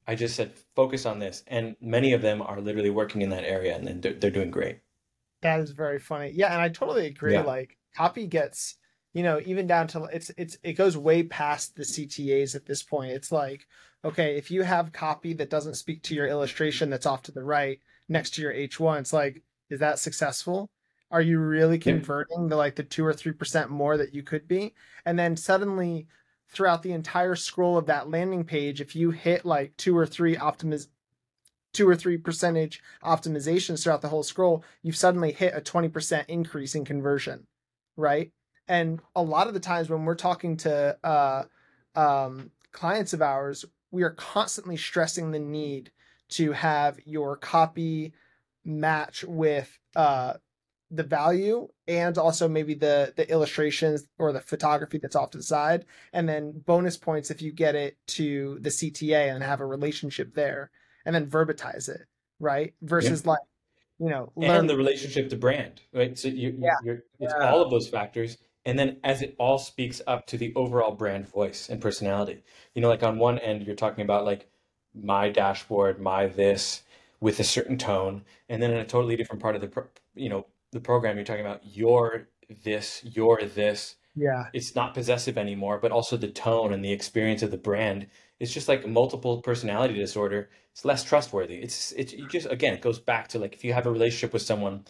[0.06, 3.42] I just said focus on this and many of them are literally working in that
[3.42, 4.78] area and then they're, they're doing great.
[5.42, 6.30] That is very funny.
[6.32, 7.32] Yeah, and I totally agree.
[7.32, 7.42] Yeah.
[7.42, 8.76] Like copy gets,
[9.14, 12.84] you know, even down to it's it's it goes way past the CTAs at this
[12.84, 13.12] point.
[13.12, 13.66] It's like,
[14.04, 17.42] okay, if you have copy that doesn't speak to your illustration that's off to the
[17.42, 20.70] right next to your H1, it's like, is that successful?
[21.10, 24.48] Are you really converting the like the two or three percent more that you could
[24.48, 24.74] be?
[25.04, 26.08] And then suddenly
[26.48, 30.36] throughout the entire scroll of that landing page, if you hit like two or three
[30.36, 30.88] optimiz
[31.72, 36.74] two or three percentage optimizations throughout the whole scroll, you've suddenly hit a 20% increase
[36.74, 37.46] in conversion,
[37.96, 38.32] right?
[38.66, 41.44] And a lot of the times when we're talking to uh,
[41.94, 45.92] um, clients of ours, we are constantly stressing the need
[46.30, 48.12] to have your copy
[48.64, 50.34] match with uh,
[50.90, 55.44] the value and also maybe the the illustrations or the photography that's off to the
[55.44, 59.66] side and then bonus points if you get it to the CTA and have a
[59.66, 60.70] relationship there
[61.04, 62.02] and then verbatize it
[62.38, 63.40] right versus like
[63.98, 66.16] you know learn and the relationship to brand, right?
[66.18, 66.76] So you, Yeah.
[66.84, 67.50] you're, it's Yeah.
[67.50, 71.26] all of those factors, and then as it all speaks up to the overall brand
[71.28, 72.42] voice and personality.
[72.74, 74.48] You know, like on one end, you're talking about like
[75.02, 76.82] my dashboard, my this,
[77.20, 80.28] with a certain tone, and then in a totally different part of the, pro- you
[80.28, 82.28] know, the program, you're talking about your
[82.64, 83.96] this, your this.
[84.14, 88.06] yeah It's not possessive anymore, but also the tone and the experience of the brand.
[88.40, 90.50] It's just like multiple personality disorder.
[90.72, 91.56] It's less trustworthy.
[91.56, 94.32] It's it's you just again it goes back to like if you have a relationship
[94.32, 94.84] with someone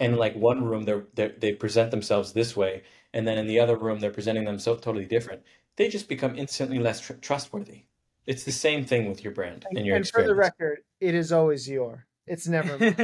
[0.00, 3.60] and like one room they're, they they present themselves this way and then in the
[3.60, 5.42] other room they're presenting themselves totally different.
[5.76, 7.84] They just become instantly less tr- trustworthy.
[8.28, 11.14] It's the same thing with your brand and, and your and for the record it
[11.14, 12.94] is always your it's never mine.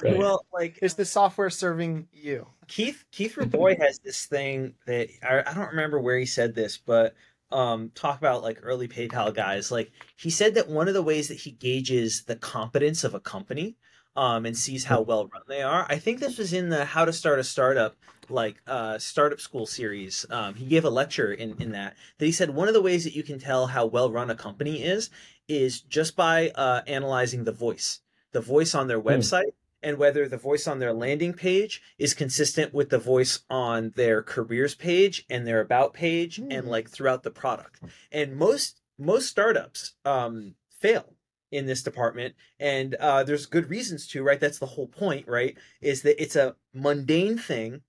[0.00, 0.16] Right.
[0.16, 5.42] well, like it's the software serving you Keith Keith Rabois has this thing that I,
[5.44, 7.16] I don't remember where he said this, but
[7.50, 9.72] um talk about like early PayPal guys.
[9.72, 13.20] Like he said that one of the ways that he gauges the competence of a
[13.20, 13.76] company
[14.14, 15.84] um and sees how well run they are.
[15.88, 17.96] I think this was in the How to Start a Startup
[18.32, 20.26] like uh startup school series.
[20.30, 23.04] Um he gave a lecture in in that that he said one of the ways
[23.04, 25.10] that you can tell how well run a company is
[25.48, 28.00] is just by uh analyzing the voice.
[28.32, 32.72] The voice on their website and whether the voice on their landing page is consistent
[32.72, 36.70] with the voice on their careers page and their about page and Hmm.
[36.70, 41.14] like throughout the product and most most startups um fail
[41.50, 45.56] in this department and uh there's good reasons to right that's the whole point right
[45.80, 47.82] is that it's a mundane thing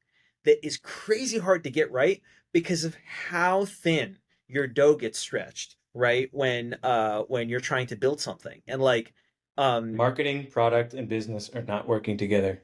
[0.45, 5.77] that is crazy hard to get right because of how thin your dough gets stretched
[5.93, 9.13] right when uh when you're trying to build something and like
[9.58, 12.63] um Marketing, product, and business are not working together.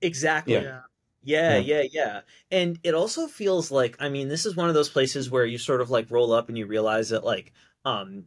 [0.00, 0.80] exactly Yeah.
[1.22, 1.58] Yeah, Yeah.
[1.58, 2.20] yeah, yeah.
[2.50, 5.58] And it also feels like I mean, this is one of those places where you
[5.58, 7.52] sort of like roll up and you realize that like
[7.84, 8.26] um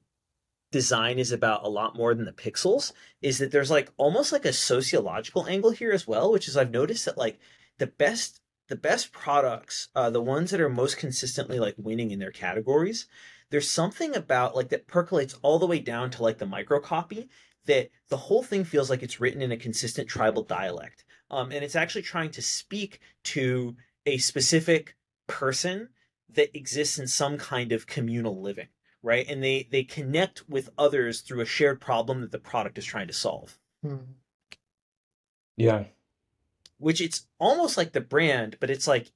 [0.72, 4.46] design is about a lot more than the pixels is that there's like almost like
[4.46, 7.40] a sociological angle here as well, which is I've noticed that like
[7.80, 12.20] the best the best products, uh the ones that are most consistently like winning in
[12.20, 13.08] their categories,
[13.54, 17.30] there's something about like that percolates all the way down to like the micro copy
[17.66, 21.64] that the whole thing feels like it's written in a consistent tribal dialect um, and
[21.64, 23.76] it's actually trying to speak to
[24.08, 24.96] a specific
[25.28, 25.90] person
[26.30, 28.70] that exists in some kind of communal living
[29.04, 32.86] right and they they connect with others through a shared problem that the product is
[32.86, 33.98] trying to solve Hmm.
[35.58, 35.84] Yeah.
[36.84, 39.12] Which it's almost like the brand but it's like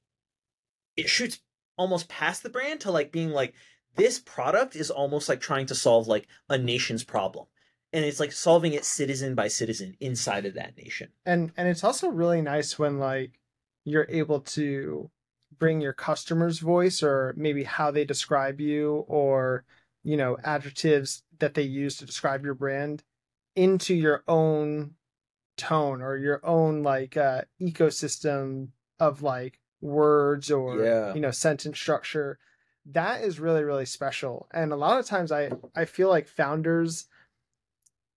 [0.96, 1.40] it shoots
[1.76, 3.54] almost past the brand to like being like
[3.98, 7.46] this product is almost like trying to solve like a nation's problem.
[7.92, 11.08] And it's like solving it citizen by citizen inside of that nation.
[11.24, 13.38] And and it's also really nice when like
[13.84, 15.10] you're able to
[15.58, 19.64] bring your customer's voice or maybe how they describe you or
[20.04, 23.02] you know adjectives that they use to describe your brand
[23.56, 24.94] into your own
[25.58, 28.68] tone or your own like uh ecosystem
[28.98, 31.14] of like words or Yeah.
[31.14, 32.38] you know sentence structure
[32.86, 37.06] that is really really special and a lot of times i i feel like founders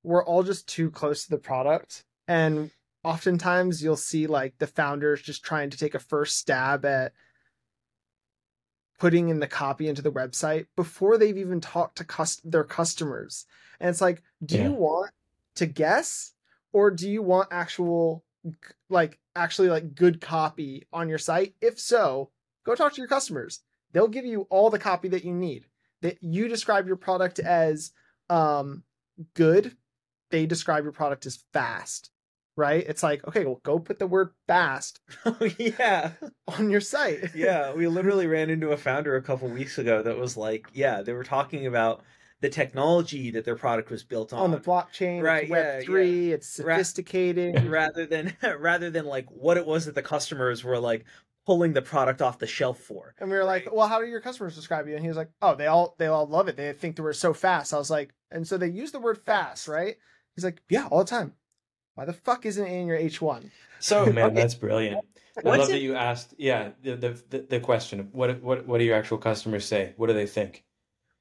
[0.04, 2.72] we're all just too close to the product and
[3.04, 7.12] oftentimes you'll see like the founders just trying to take a first stab at
[9.00, 13.48] putting in the copy into the website before they've even talked to cust- their customers.
[13.80, 14.66] And it's like, do Yeah.
[14.66, 15.12] you want
[15.56, 16.34] to guess
[16.74, 18.24] or do you want actual
[18.90, 21.56] like actually like good copy on your site?
[21.62, 22.32] If so,
[22.66, 23.62] go talk to your customers.
[23.94, 25.66] They'll give you all the copy that you need.
[26.02, 27.92] That you describe your product as
[28.30, 28.84] um
[29.36, 29.76] good,
[30.32, 32.10] they describe your product as fast.
[32.58, 32.84] Right?
[32.88, 36.12] It's like, okay, well go put the word fast Oh yeah.
[36.48, 37.34] on your site.
[37.36, 41.02] yeah, we literally ran into a founder a couple weeks ago that was like, yeah,
[41.02, 42.04] they were talking about
[42.42, 45.84] the technology that their product was built on, on the blockchain, Right, it's yeah, Web
[45.86, 47.64] three, it's sophisticated.
[47.68, 51.06] rather than rather than like what it was that the customers were like
[51.46, 53.16] pulling the product off the shelf for.
[53.20, 55.30] and we were like, "Well, how do your customers describe you?" And he was like,
[55.42, 56.58] "Oh, they all they all love it.
[56.58, 59.18] They think that we're so fast." I was like, and so they use the word
[59.26, 59.96] fast, right?
[60.36, 61.34] He's like, "Yeah, all the time."
[61.96, 63.52] Why the fuck isn't it in your H one?
[63.80, 65.04] So Oh man, okay, that's brilliant.
[65.38, 66.34] I What's love it- that you asked.
[66.38, 68.10] Yeah, the, the the the question.
[68.14, 69.94] What what what do your actual customers say?
[69.98, 70.64] What do they think?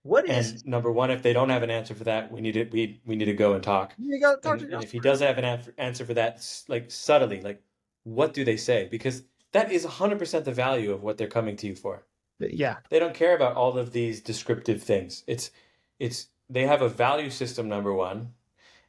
[0.03, 2.53] What is And number one, if they don't have an answer for that, we need
[2.53, 3.95] to we we need to go and talk.
[3.99, 6.05] You got to talk And, to your and if he does have an an- answer
[6.07, 7.63] for that, like subtly, like
[8.05, 8.89] what do they say?
[8.91, 12.07] Because that is 100% the value of what they're coming to you for.
[12.43, 15.25] Uh, yeah, They don't care about all of these descriptive things.
[15.27, 15.51] It's
[15.99, 18.35] it's they have a value system number 1,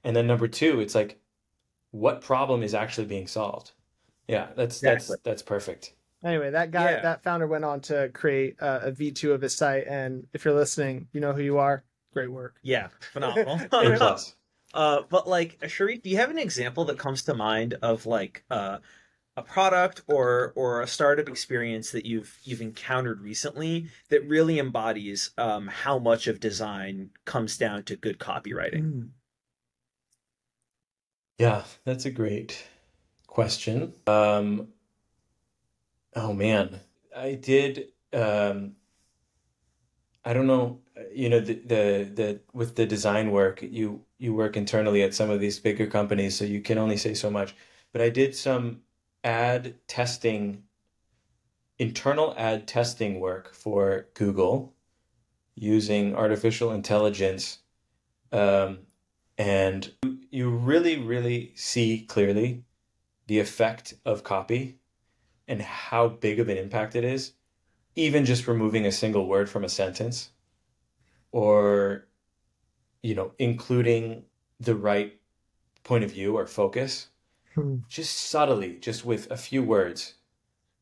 [0.04, 1.20] and then number 2, it's like
[1.92, 3.74] what problem is actually being solved.
[4.28, 4.84] Yeah, that's Exactly.
[4.84, 5.94] that's that's perfect.
[6.24, 7.02] Anyway, that guy, Yeah.
[7.02, 9.88] that founder went on to create uh, a V2 of his site.
[9.88, 11.84] And if you're listening, you know who you are.
[12.14, 12.56] Great work.
[12.62, 13.60] yeah, phenomenal.
[13.70, 14.36] Plus.
[14.74, 18.44] Uh, but like Sharif, do you have an example that comes to mind of like
[18.52, 18.78] uh,
[19.38, 25.32] a product or or a startup experience that you've you've encountered recently that really embodies
[25.38, 29.10] um, how much of design comes down to good copywriting?
[31.38, 32.64] Yeah, that's a great
[33.28, 33.94] question.
[34.06, 34.68] Um,
[36.16, 36.80] oh man,
[37.16, 37.90] I did.
[38.14, 38.76] Um,
[40.24, 40.80] I don't know.
[41.14, 45.30] You know, the, the the with the design work, you you work internally at some
[45.30, 47.56] of these bigger companies, so you can only say so much.
[47.92, 48.82] But I did some
[49.24, 50.64] ad testing,
[51.80, 54.74] internal ad testing work for Google
[55.56, 57.60] using artificial intelligence.
[58.32, 58.80] Um,
[59.38, 59.92] and
[60.30, 62.64] you really, really see clearly
[63.28, 64.81] the effect of copy
[65.52, 67.34] and how big of an impact it is,
[67.96, 70.32] even just removing a single word from a sentence
[71.32, 72.08] or,
[73.04, 74.26] you know, including
[74.60, 75.20] the right
[75.84, 77.10] point of view or focus,
[77.56, 77.84] Hmm.
[77.90, 80.16] just subtly, just with a few words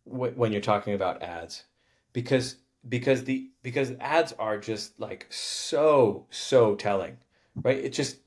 [0.05, 1.65] wh- when you're talking about ads.
[2.13, 2.58] Because
[2.89, 7.17] because the because ads are just like so so telling
[7.63, 8.19] right it just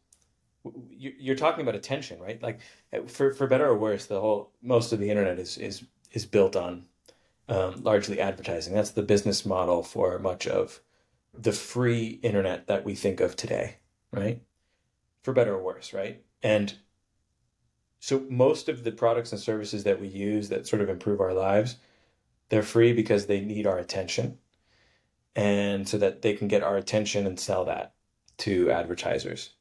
[0.91, 2.61] you- you're talking about attention right like
[3.09, 6.57] for for better or worse the whole most of the internet is is is built
[6.57, 6.85] on
[7.49, 8.75] um, largely advertising.
[8.75, 10.81] That's the business model for much of
[11.37, 13.77] the free internet that we think of today
[14.13, 14.43] right?
[15.23, 16.23] For better or worse right?
[16.43, 16.75] And
[17.99, 21.35] so most of the products and services that we use that sort of improve our
[21.35, 21.77] lives
[22.49, 24.37] they're free because they need our attention.
[25.35, 27.95] And so that they can get our attention and sell that
[28.39, 29.55] to advertisers.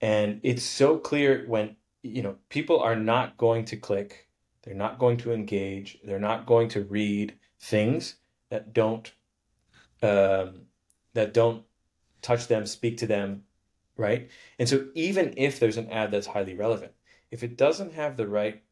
[0.00, 4.28] And it's so clear when you know people are not going to click
[4.62, 5.98] they're not going to engage.
[6.04, 8.16] They're not going to read things
[8.50, 9.12] that don't
[10.02, 10.62] um,
[11.14, 11.64] that don't
[12.20, 13.44] touch them speak to them
[13.96, 14.30] right?
[14.58, 16.92] And so even if there's an ad that's highly relevant
[17.30, 18.62] if it doesn't have the right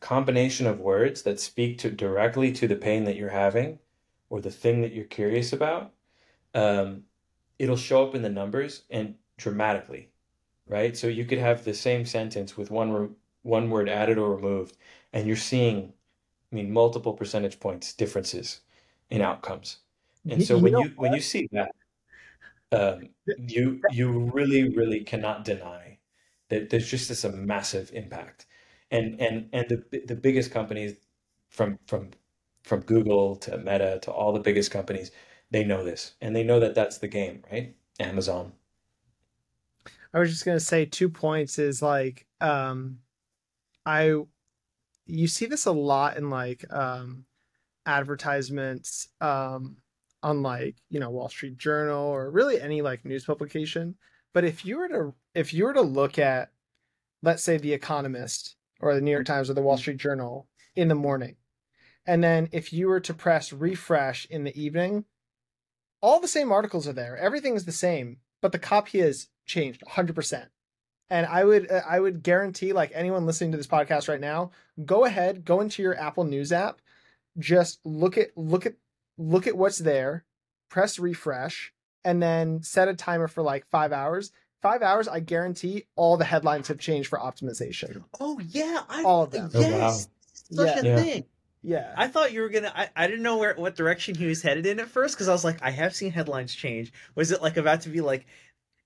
[0.00, 3.78] combination of words that speak to directly to the pain that you're having
[4.30, 5.92] or the thing that you're curious about
[6.54, 7.02] um,
[7.58, 10.08] it'll show up in the numbers and dramatically
[10.68, 10.96] right?
[10.96, 13.08] So you could have the same sentence with one re-
[13.42, 14.76] one word added or removed
[15.12, 15.92] and you're seeing
[16.52, 18.60] i mean multiple percentage points differences
[19.12, 19.76] in outcomes.
[20.28, 21.72] And so you when you when you see that
[22.72, 25.98] um, you you really really cannot deny
[26.48, 28.46] that there's just this a massive impact.
[28.90, 30.94] And and and the the biggest companies
[31.50, 32.10] from from
[32.64, 35.10] from Google to Meta to all the biggest companies
[35.50, 36.14] they know this.
[36.22, 37.76] And they know that that's the game right?
[38.00, 38.52] Amazon.
[40.14, 43.00] I was just gonna say two points is like um
[43.84, 44.22] I
[45.06, 47.24] you see this a lot in like um
[47.84, 49.76] advertisements um
[50.22, 53.96] on like you know Wall Street Journal or really any like news publication.
[54.32, 56.50] But if you were to if you were to look at
[57.22, 60.88] let's say the Economist or the New York Times or the Wall Street Journal in
[60.88, 61.36] the morning,
[62.06, 65.04] and then if you were to press refresh in the evening,
[66.00, 67.16] all the same articles are there.
[67.16, 70.46] Everything is the same, but the copy has changed 100%.
[71.12, 74.50] And I would uh, I would guarantee like anyone listening to this podcast right now,
[74.86, 76.80] go ahead, go into your Apple News app,
[77.38, 78.74] just look at look at
[79.18, 80.24] look at what's there,
[80.70, 84.32] press refresh, and then set a timer for like five hours.
[84.62, 88.04] Five hours, I guarantee all the headlines have changed for optimization.
[88.18, 89.50] Oh yeah, I, All of them.
[89.54, 90.08] Oh, Yes,
[90.50, 90.64] wow.
[90.66, 90.96] such a Yeah.
[90.96, 91.24] thing.
[91.64, 91.92] Yeah.
[91.96, 92.72] I thought you were gonna.
[92.74, 95.32] I, I didn't know where what direction he was headed in at first because I
[95.32, 96.92] was like, I have seen headlines change.
[97.14, 98.24] Was it like about to be like,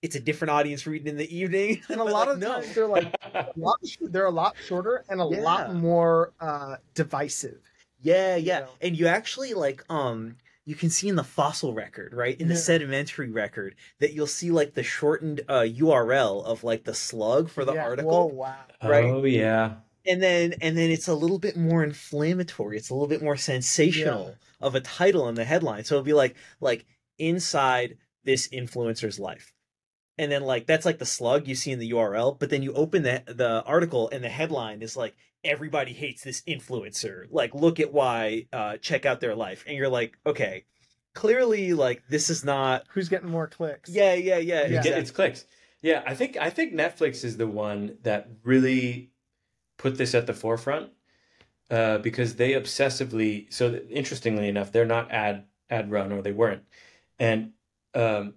[0.03, 1.83] it's a different audience reading in the evening?
[1.89, 2.55] and a But, lot like, of no.
[2.55, 5.41] times they're like a lot, they're a lot shorter and a Yeah.
[5.41, 7.61] lot more uh divisive.
[8.01, 8.61] Yeah, yeah.
[8.61, 8.69] know?
[8.81, 12.39] And you actually like um you can see in the fossil record, right?
[12.41, 12.61] In the Yeah.
[12.61, 17.65] sedimentary record that you'll see like the shortened uh URL of like the slug for
[17.65, 17.85] the Yeah.
[17.85, 18.31] article.
[18.31, 18.57] Whoa, wow.
[18.83, 19.05] Right.
[19.05, 19.77] Oh yeah.
[20.07, 22.77] And then and then it's a little bit more inflammatory.
[22.77, 25.85] It's a little bit more sensational of a title in the headline.
[25.85, 26.87] So it'll be like like
[27.19, 29.53] inside this influencer's life.
[30.19, 32.73] And then like that's like the slug you see in the URL, but then you
[32.73, 35.15] open the the article and the headline is like
[35.45, 37.27] everybody hates this influencer.
[37.31, 39.65] Like look at why uh check out their life.
[39.67, 40.65] And you're like, okay,
[41.15, 43.91] clearly like this is not Who's getting more clicks?
[43.91, 44.63] Yeah, yeah, yeah.
[44.63, 45.01] You get- exactly.
[45.03, 45.45] It's clicks.
[45.83, 49.11] Yeah, I think I think Netflix is the one that really
[49.77, 50.91] put this at the forefront
[51.71, 53.53] uh, because they obsessively.
[53.53, 56.63] So interestingly enough, they're not ad ad run or they weren't,
[57.19, 57.53] and
[57.95, 58.35] um,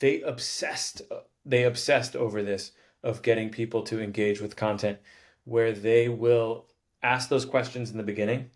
[0.00, 1.02] they obsessed.
[1.44, 2.72] They obsessed over this
[3.02, 4.98] of getting people to engage with content,
[5.44, 6.66] where they will
[7.02, 8.50] ask those questions in the beginning.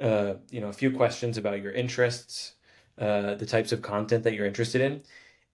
[0.00, 2.54] Uh, you know, a few questions about your interests,
[2.98, 5.02] uh, the types of content that you're interested in,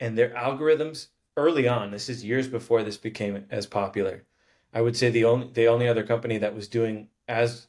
[0.00, 1.90] and their algorithms early on.
[1.90, 4.24] This is years before this became as popular.
[4.72, 7.68] I would say the only the only other company that was doing as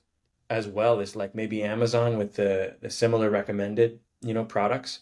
[0.50, 5.00] as well is like maybe Amazon with the, the similar recommended you know products.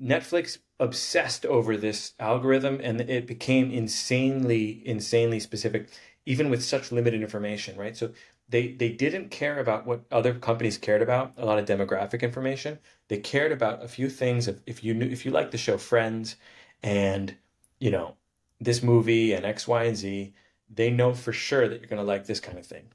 [0.00, 5.88] Netflix obsessed over this algorithm and it became insanely insanely specific
[6.26, 7.96] even with such limited information right?
[7.96, 8.12] So
[8.48, 12.78] they they didn't care about what other companies cared about a lot of demographic information.
[13.08, 15.78] They cared about a few things if, if you knew if you like the show
[15.78, 16.36] friends
[16.82, 17.36] and
[17.78, 18.16] you know
[18.60, 20.34] this movie and x y and z
[20.68, 22.86] they know for sure that you're going to like this kind of thing.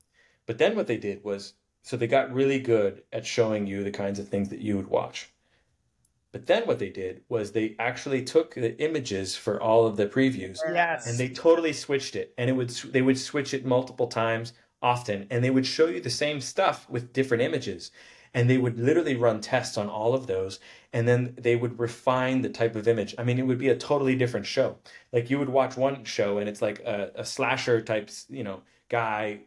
[0.45, 3.91] But then what they did was so they got really good at showing you the
[3.91, 5.29] kinds of things that you would watch
[6.31, 10.05] but then what they did was they actually took the images for all of the
[10.07, 11.07] previews Yes.
[11.07, 15.27] and they totally switched it and it would they would switch it multiple times often
[15.29, 17.91] and they would show you the same stuff with different images
[18.33, 20.59] and they would literally run tests on all of those
[20.93, 23.75] and then they would refine the type of image i mean it would be a
[23.75, 24.77] totally different show
[25.11, 28.61] like you would watch one show and it's like a, a slasher type you know
[28.87, 29.39] guy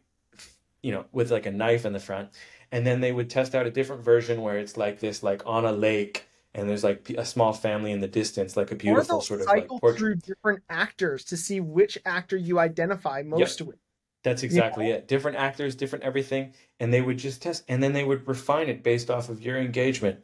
[0.83, 2.29] you know with like a knife in the front
[2.73, 5.65] and then they would test out a different version where it's like this like on
[5.65, 9.41] a lake and there's like a small family in the distance like a beautiful sort
[9.41, 13.77] of like cycle portrait through different actors to see which actor you identify most with.
[14.23, 15.09] That's exactly it.
[15.09, 18.85] Different actors, different everything, and they would just test, and then they would refine it
[18.85, 20.21] based off of your engagement,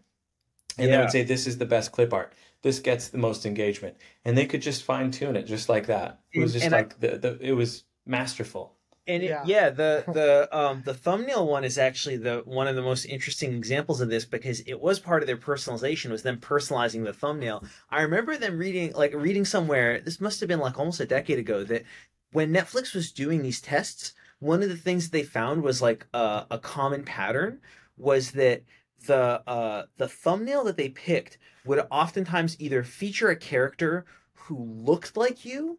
[0.78, 2.32] and they would say this is the best clip art.
[2.62, 6.20] This gets the most engagement, and they could just fine tune it just like that.
[6.32, 8.74] It was just and I- like the, the it was masterful.
[9.08, 9.42] And it, Yeah.
[9.46, 9.70] yeah.
[9.70, 14.00] the the um the thumbnail one is actually the one of the most interesting examples
[14.00, 17.64] of this because it was part of their personalization was them personalizing the thumbnail.
[17.90, 21.38] I remember them reading like reading somewhere this must have been like almost a decade
[21.38, 21.84] ago that
[22.32, 26.46] when Netflix was doing these tests, one of the things they found was like a,
[26.50, 27.60] a common pattern
[27.96, 28.62] was that
[29.06, 34.04] the uh the thumbnail that they picked would oftentimes either feature a character
[34.34, 35.78] who looked like you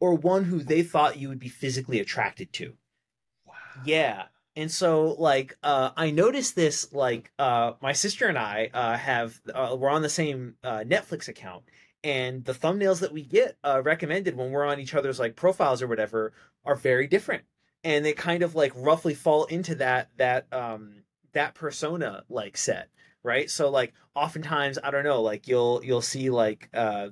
[0.00, 2.74] or one who they thought you would be physically attracted to.
[3.46, 3.54] Wow.
[3.84, 4.24] Yeah.
[4.56, 9.40] And so like uh I noticed this like uh my sister and I uh have
[9.54, 11.64] uh, we're on the same uh Netflix account
[12.02, 15.82] and the thumbnails that we get uh recommended when we're on each other's like profiles
[15.82, 16.32] or whatever
[16.64, 17.44] are very different
[17.84, 22.88] and they kind of like roughly fall into that that um that persona like set
[23.22, 27.08] right so like oftentimes i don't know like you'll you'll see like uh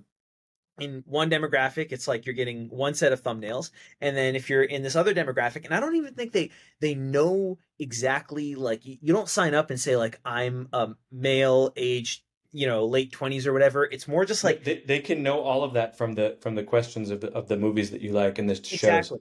[0.81, 3.71] in one demographic it's like you're getting one set of thumbnails
[4.01, 6.51] and then if you're in this other demographic and i don't even think they
[6.81, 12.25] they know exactly like you, don't sign up and say like i'm a male age
[12.53, 15.63] you know late 20s or whatever it's more just like they, they can know all
[15.65, 18.39] of that from the from the questions of the, of the movies that you like
[18.39, 18.73] and the shows.
[18.73, 19.19] exactly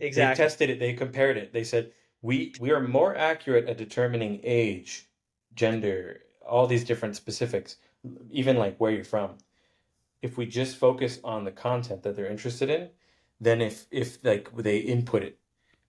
[0.00, 0.80] exactly They tested it.
[0.80, 1.52] They compared it.
[1.52, 1.92] They said
[2.22, 5.08] we we are more accurate at determining age,
[5.54, 7.76] gender, all these different specifics,
[8.30, 9.36] even like where you're from.
[10.22, 12.90] If we just focus on the content that they're interested in,
[13.40, 15.38] than if if like they input it,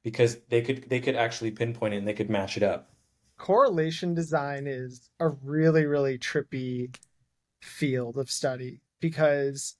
[0.03, 2.89] because they could they could actually pinpoint it and they could match it up.
[3.38, 6.95] Correlation design is a really, really trippy
[7.61, 9.75] field of study because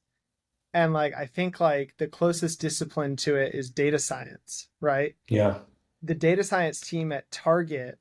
[0.74, 5.16] and like I think like the closest discipline to it is data science, right?
[5.28, 5.60] Yeah.
[6.04, 8.00] The data science team at Target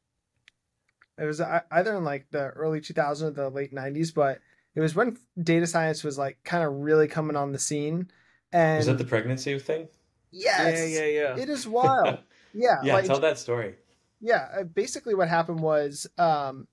[1.18, 4.40] it was uh, either in like the early 2000s or the late 90s, but
[4.80, 8.10] it was when data science was like kind of really coming on the scene.
[8.50, 9.88] And was that the pregnancy thing?
[10.30, 10.90] Yes.
[10.90, 11.36] Yeah, yeah, yeah.
[11.36, 12.18] It is wild.
[12.54, 12.80] yeah.
[12.82, 13.74] Yeah, like, tell that story.
[14.20, 16.66] Yeah, uh, basically what happened was um,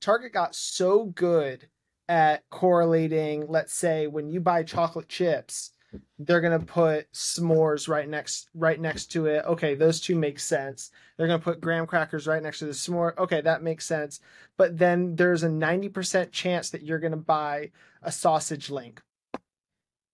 [0.00, 1.68] Target got so good
[2.08, 5.72] at correlating, let's say when you buy chocolate chips,
[6.18, 9.44] they're gonna put s'mores right next right next to it.
[9.46, 10.90] Okay, those two make sense.
[11.16, 13.16] They're gonna put graham crackers right next to the s'more.
[13.16, 14.20] Okay, that makes sense.
[14.56, 17.70] But then there's a 90% chance that you're gonna buy
[18.02, 19.00] a sausage link.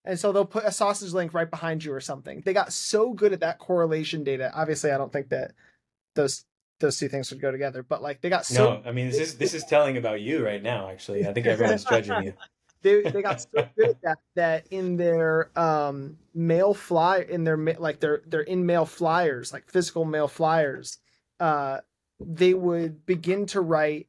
[0.05, 2.43] And so they'll put a sausage link right behind you or something.
[2.45, 4.53] They got so good at that correlation data.
[4.55, 5.53] Obviously, I don't think that
[6.15, 6.45] those
[6.81, 9.19] those two things would go together, but like they got so No, I mean this
[9.19, 11.27] is this is telling about you right now, actually.
[11.27, 12.35] I think everyone's judging you.
[12.85, 17.57] they they got so good at that that in their um mail fly in their
[17.57, 20.99] like their their in mail flyers like physical mail flyers
[21.41, 21.79] uh
[22.21, 24.07] they would begin to write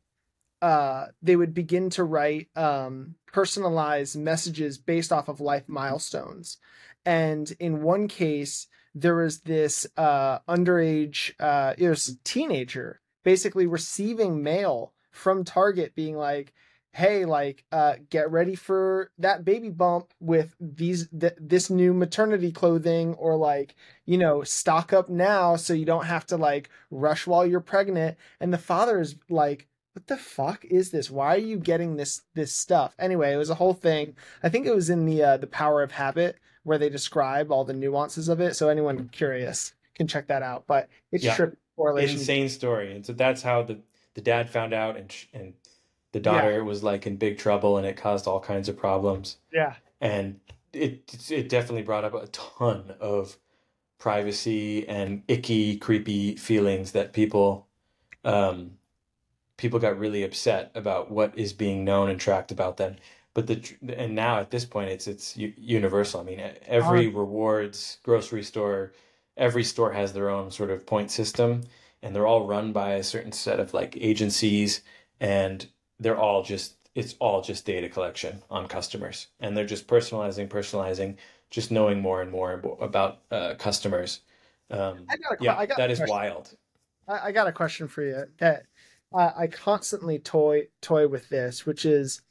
[0.61, 6.57] uh they would begin to write um personalized messages based off of life milestones.
[7.05, 13.67] And in one case there was this uh underage uh it was a teenager basically
[13.67, 16.53] receiving mail from target being like
[16.95, 22.53] hey like uh get ready for that baby bump with these th- this new maternity
[22.53, 23.75] clothing or like
[24.05, 28.17] you know stock up now so you don't have to like rush while you're pregnant.
[28.39, 31.11] And the father is like what the fuck is this?
[31.11, 32.95] Why are you getting this this stuff?
[32.97, 34.15] Anyway it was a whole thing.
[34.41, 37.65] I think it was in the uh the power of habit where they describe all
[37.65, 38.55] the nuances of it.
[38.55, 40.63] So anyone curious can check that out.
[40.65, 41.33] But it's Yeah.
[41.33, 42.19] strict correlation.
[42.19, 42.95] Insane story.
[42.95, 43.79] And so that's how the
[44.13, 45.53] the dad found out and sh- and
[46.15, 49.35] the daughter was like in big trouble and it caused all kinds of problems.
[49.51, 49.75] yeah.
[49.99, 50.39] And
[50.71, 53.37] it it definitely brought up a ton of
[53.97, 57.67] privacy and icky creepy feelings that people
[58.23, 58.77] um
[59.57, 62.95] people got really upset about what is being known and tracked about them.
[63.33, 66.21] But the and now at this point it's it's universal.
[66.21, 68.93] I mean every rewards grocery store
[69.35, 71.63] every store has their own sort of point system
[72.01, 74.81] and they're all run by a certain set of like agencies
[75.19, 75.67] and
[75.99, 79.27] they're all just it's all just data collection on customers.
[79.39, 81.17] And they're just personalizing personalizing
[81.49, 84.21] just knowing more and more about uh, customers.
[84.71, 86.55] Um, I got a yeah I got that is wild.
[87.07, 88.63] I, I got a question for you that
[89.13, 92.21] uh, I constantly toy toy with this, which is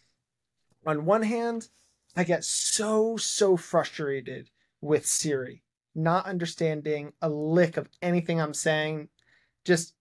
[0.86, 1.68] on one hand,
[2.16, 4.50] I get so so frustrated
[4.80, 5.62] with Siri,
[5.94, 9.08] not understanding a lick of anything I'm saying,
[9.64, 9.94] just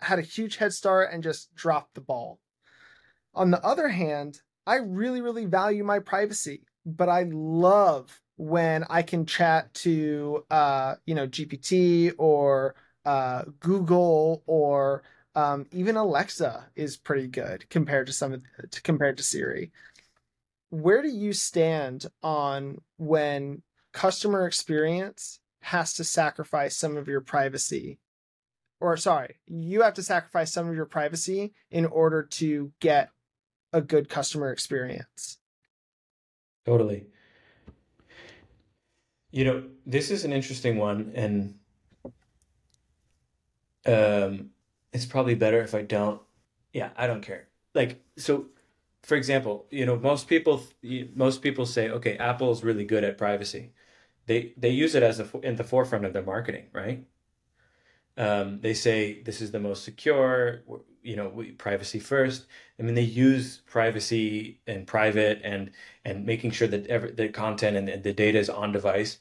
[0.00, 2.38] had a huge head start and just dropped the ball.
[3.38, 9.02] On the other hand, I really really value my privacy, but I love when I
[9.02, 12.74] can chat to uh, you know GPT or
[13.06, 15.04] uh, Google or
[15.36, 19.70] um, even Alexa is pretty good compared to some of to, compared to Siri.
[20.70, 23.62] Where do you stand on when
[23.92, 28.00] customer experience has to sacrifice some of your privacy?
[28.80, 33.10] Or sorry, you have to sacrifice some of your privacy in order to get
[33.72, 35.38] a good customer experience.
[36.64, 37.06] totally.
[39.30, 41.54] You know this is an interesting one and
[43.86, 44.50] um
[44.92, 46.20] it's probably better if i don't
[46.72, 47.48] yeah i don't care.
[47.74, 48.46] Like so
[49.02, 50.62] for example you know most people
[51.14, 53.72] most people say okay apple's really good at privacy.
[54.26, 57.06] They they use it as a in the forefront of their marketing right
[58.18, 60.62] um, they say this is the most secure
[61.02, 62.46] you know we, privacy first.
[62.78, 65.70] I mean they use privacy and private and
[66.04, 69.18] and making sure that every, the content and the, the data is on device.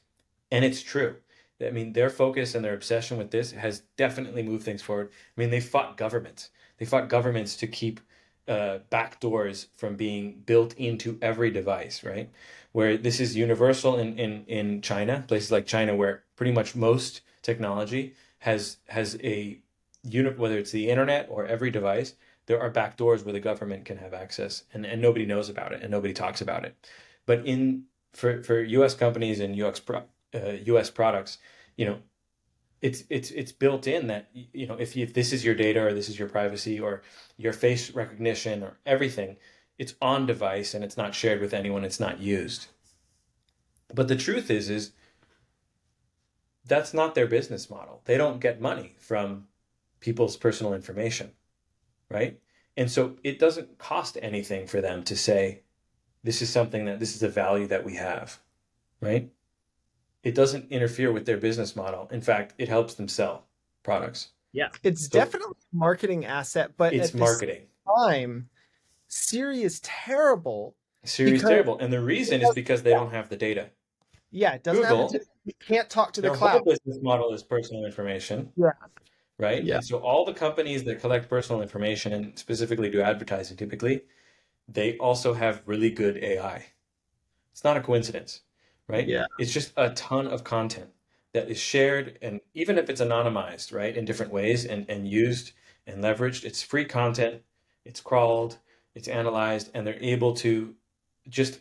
[0.52, 1.18] And it's true.
[1.66, 5.12] I mean their focus and their obsession with this has definitely moved things forward.
[5.38, 6.50] I mean they fought governments.
[6.78, 8.00] They fought governments to keep
[8.48, 12.32] uh, backdoors from being built into every device right?
[12.72, 17.22] Where this is universal in, in, in china places like china where pretty much most
[17.42, 18.14] technology
[18.48, 19.60] has has a
[20.04, 22.14] unit whether it's the internet or every device
[22.46, 25.82] there are backdoors where the government can have access and, and nobody knows about it
[25.82, 26.76] and nobody talks about it.
[27.26, 27.84] But in
[28.14, 31.38] for, for us companies and us pro, uh, us products
[31.76, 32.00] you know
[32.82, 35.94] it's it's it's built in that you know if, if this is your data or
[35.94, 37.02] this is your privacy or
[37.36, 39.36] your face recognition or everything
[39.78, 42.68] it's on device and it's not shared with anyone it's not used.
[43.94, 44.94] But the truth is is
[46.68, 49.48] that's not their business model they don't get money from
[50.00, 51.32] people's personal information
[52.10, 52.40] right
[52.76, 55.62] and so it doesn't cost anything for them to say
[56.24, 58.40] this is something that this is a value that we have
[59.00, 59.30] right?
[60.24, 62.08] It doesn't interfere with their business model.
[62.12, 63.46] In fact, it helps them sell
[63.84, 64.30] products.
[64.52, 64.70] Yeah.
[64.82, 67.68] It's So- definitely a marketing asset, but It's at the marketing.
[67.86, 68.50] same time,
[69.08, 70.76] Siri is terrible.
[71.04, 71.78] Siri's because- terrible.
[71.78, 73.70] And the reason is because they don't have the data.
[74.32, 76.52] Yeah, it doesn't Google- have the, you can't talk to the Their cloud.
[76.52, 78.52] whole business model is personal information.
[78.58, 78.72] Yeah.
[79.40, 79.64] Right?
[79.64, 79.76] Yeah.
[79.76, 84.02] And so all the companies that collect personal information and specifically do advertising typically,
[84.68, 86.66] they also have really good AI.
[87.54, 88.42] It's not a coincidence,
[88.88, 89.08] right?
[89.08, 89.26] Yeah.
[89.40, 90.90] It's just a ton of content
[91.34, 95.54] that is shared and even if it's anonymized, right, in different ways and, and used
[95.86, 97.42] and leveraged, it's free content,
[97.86, 98.58] it's crawled,
[98.96, 100.76] it's analyzed, and they're able to
[101.30, 101.60] just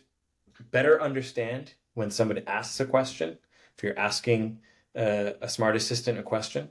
[0.71, 3.37] better understand when somebody asks a question,
[3.77, 4.59] if you're asking
[4.95, 6.69] uh, a smart assistant a question,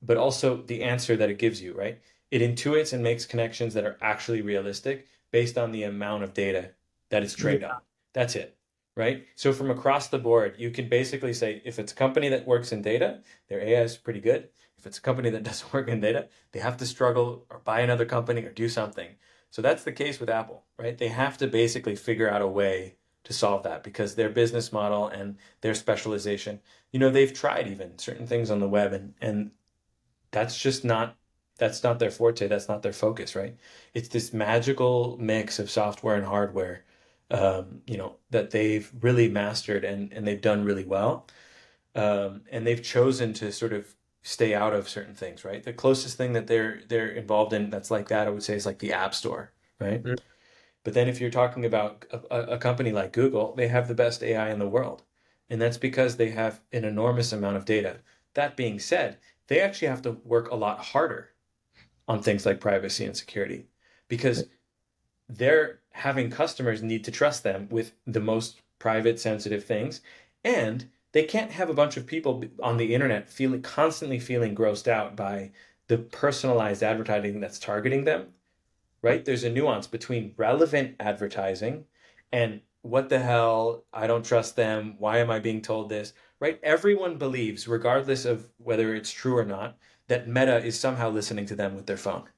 [0.00, 2.00] but also the answer that it gives you, right?
[2.30, 6.70] It intuits and makes connections that are actually realistic based on the amount of data
[7.10, 7.80] that it's trained on.
[8.12, 8.56] That's it,
[8.96, 9.26] right?
[9.34, 12.72] So from across the board, you can basically say if it's a company that works
[12.72, 14.48] in data, their AI is pretty good.
[14.78, 17.80] If it's a company that doesn't work in data, they have to struggle or buy
[17.80, 19.08] another company or do something.
[19.50, 20.96] So that's the case with Apple, right?
[20.96, 25.08] They have to basically figure out a way to solve that because their business model
[25.08, 26.60] and their specialization,
[26.92, 29.50] you know, they've tried even certain things on the web and and
[30.30, 31.16] that's just not
[31.58, 33.56] that's not their forte, that's not their focus, right?
[33.94, 36.84] It's this magical mix of software and hardware
[37.30, 41.26] um, you know, that they've really mastered and and they've done really well.
[41.94, 45.62] Um, and they've chosen to sort of stay out of certain things, right?
[45.62, 48.66] The closest thing that they're they're involved in that's like that, I would say, is
[48.66, 50.02] like the App Store, right?
[50.04, 50.18] Mm.
[50.88, 54.22] But then if you're talking about a, a company like Google, they have the best
[54.22, 55.02] AI in the world,
[55.50, 57.98] and that's because they have an enormous amount of data.
[58.32, 59.18] That being said,
[59.48, 61.34] they actually have to work a lot harder
[62.08, 63.66] on things like privacy and security
[64.08, 64.46] because
[65.28, 70.00] they're having customers need to trust them with the most private, sensitive things,
[70.42, 74.88] and they can't have a bunch of people on the internet feeling constantly feeling grossed
[74.88, 75.50] out by
[75.88, 78.32] the personalized advertising that's targeting them
[79.02, 79.24] right?
[79.24, 81.84] There's a nuance between relevant advertising
[82.32, 86.60] and what the hell i don't trust them why am i being told this right?
[86.62, 89.76] Everyone believes regardless of whether it's true or not
[90.06, 92.28] that meta is somehow listening to them with their phone.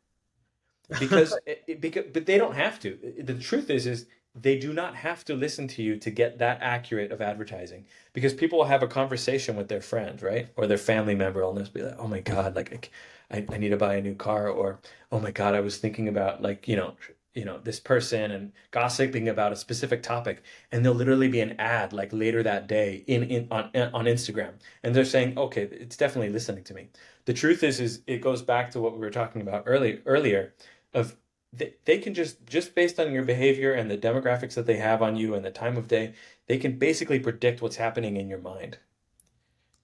[0.98, 2.98] Because, it, it- because but they don't have to.
[3.22, 6.58] The truth is is they do not have to listen to you to get that
[6.62, 7.84] accurate of advertising.
[8.12, 10.48] Because people will have a conversation with their friend right?
[10.56, 12.90] Or their family member and they'll just be like oh my god like
[13.30, 14.80] I, I need to buy a new car or
[15.12, 16.94] oh my god i was thinking about like you know
[17.34, 20.42] you know this person and gossiping about a specific topic.
[20.72, 24.54] And there'll literally be an ad like later that day in, in on on instagram.
[24.82, 26.88] And they're saying okay it's definitely listening to me.
[27.26, 30.54] The truth is is it goes back to what we were talking about early earlier
[30.92, 31.16] of
[31.52, 35.02] they, they can just just based on your behavior and the demographics that they have
[35.02, 36.14] on you and the time of day
[36.46, 38.78] they can basically predict what's happening in your mind.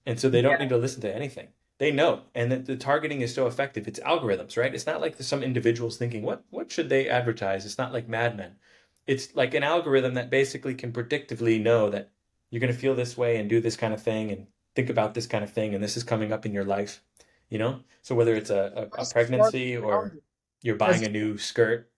[0.05, 1.49] And so they don't need to listen to anything
[1.79, 3.87] they know and that the targeting is so effective.
[3.87, 4.73] It's algorithms right?
[4.73, 7.65] It's not like some individuals thinking what what should they advertise?
[7.65, 8.55] It's not like mad men.
[9.05, 12.11] It's like an algorithm that basically can predictively know that
[12.49, 15.13] you're going to feel this way and do this kind of thing and think about
[15.13, 17.01] this kind of thing and this is coming up in your life
[17.49, 17.81] you know?
[18.01, 20.17] So whether it's a, a, a pregnancy or
[20.61, 21.89] you're buying a new skirt.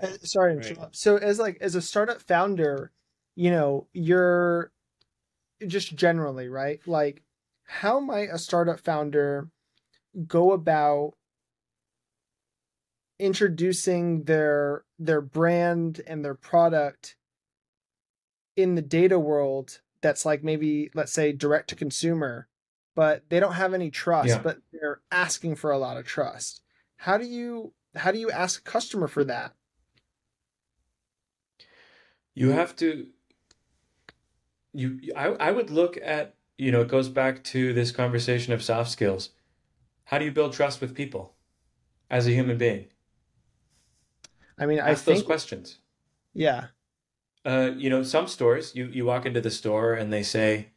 [0.00, 0.78] Uh, sorry Right.
[0.92, 2.92] So as like as a startup founder,
[3.34, 4.72] you know, you're
[5.66, 6.80] just generally, right?
[6.86, 7.22] Like
[7.70, 9.50] how might a startup founder
[10.26, 11.12] go about
[13.18, 17.14] introducing their their brand and their product
[18.56, 22.48] in the data world that's like maybe let's say direct to consumer
[22.94, 24.40] but they don't have any trust Yeah.
[24.42, 26.62] but they're asking for a lot of trust
[26.96, 29.52] how do you how do you ask a customer for that
[32.34, 33.08] you have to
[34.72, 38.62] you I, I would look at you know it goes back to this conversation of
[38.62, 39.30] soft skills.
[40.04, 41.34] How do you build trust with people
[42.10, 42.86] as a human being?
[44.58, 45.78] I mean i ask those questions.
[46.34, 46.66] Yeah.
[47.46, 50.70] Uh, you know some stores you you walk into the store and they say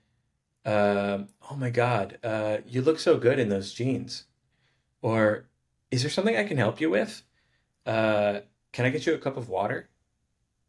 [0.63, 4.25] um, oh my god uh, you look so good in those jeans.
[5.01, 5.49] Or
[5.89, 7.23] is there something i can help you with?
[7.85, 9.89] Uh, can i get you a cup of water?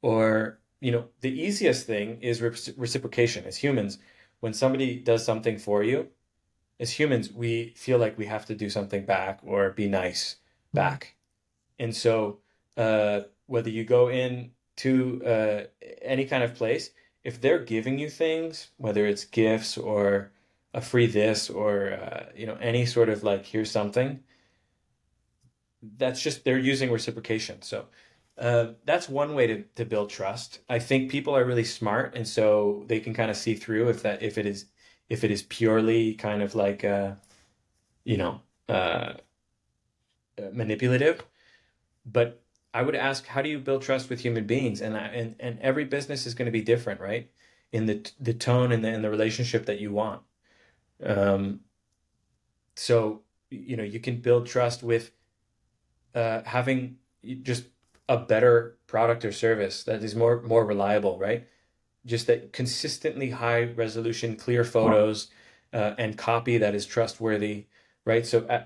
[0.00, 3.98] Or you know the easiest thing is reci- reciprocation as humans
[4.42, 6.08] when somebody does something for you
[6.80, 10.36] as humans we feel like we have to do something back or be nice
[10.74, 11.14] back.
[11.78, 12.38] And so
[12.76, 15.60] uh, whether you go in to uh,
[16.02, 16.90] any kind of place
[17.22, 20.32] if they're giving you things whether it's gifts or
[20.74, 24.20] a free this or uh, you know any sort of like here's something
[25.98, 27.62] that's just they're using reciprocation.
[27.62, 27.86] So
[28.38, 30.60] Uh, that's one way to, to build trust.
[30.68, 34.02] I think people are really smart, and so they can kind of see through if
[34.02, 34.66] that if it is
[35.08, 37.12] if it is purely kind of like uh,
[38.04, 39.14] you know uh,
[40.38, 41.22] uh manipulative.
[42.06, 42.42] But
[42.74, 44.80] I would ask, how do you build trust with human beings?
[44.80, 47.30] And and and every business is going to be different, right?
[47.70, 50.22] In the the tone and the in the relationship that you want.
[51.04, 51.60] Um,
[52.76, 55.10] so you know you can build trust with
[56.14, 56.96] uh, having
[57.42, 57.64] just
[58.12, 61.48] a better product or service that is more more reliable, right?
[62.04, 65.30] Just that consistently high resolution, clear photos,
[65.72, 67.66] uh, and copy that is trustworthy,
[68.04, 68.26] right?
[68.26, 68.64] So, uh,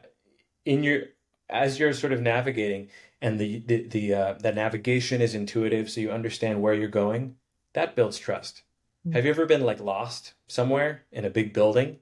[0.65, 1.03] in your
[1.49, 2.89] as you're sort of navigating,
[3.21, 7.37] and the the the, uh, the navigation is intuitive, so you understand where you're going.
[7.75, 8.63] That builds trust.
[9.07, 9.15] Mm-hmm.
[9.15, 11.99] Have you ever been like lost somewhere in a big building?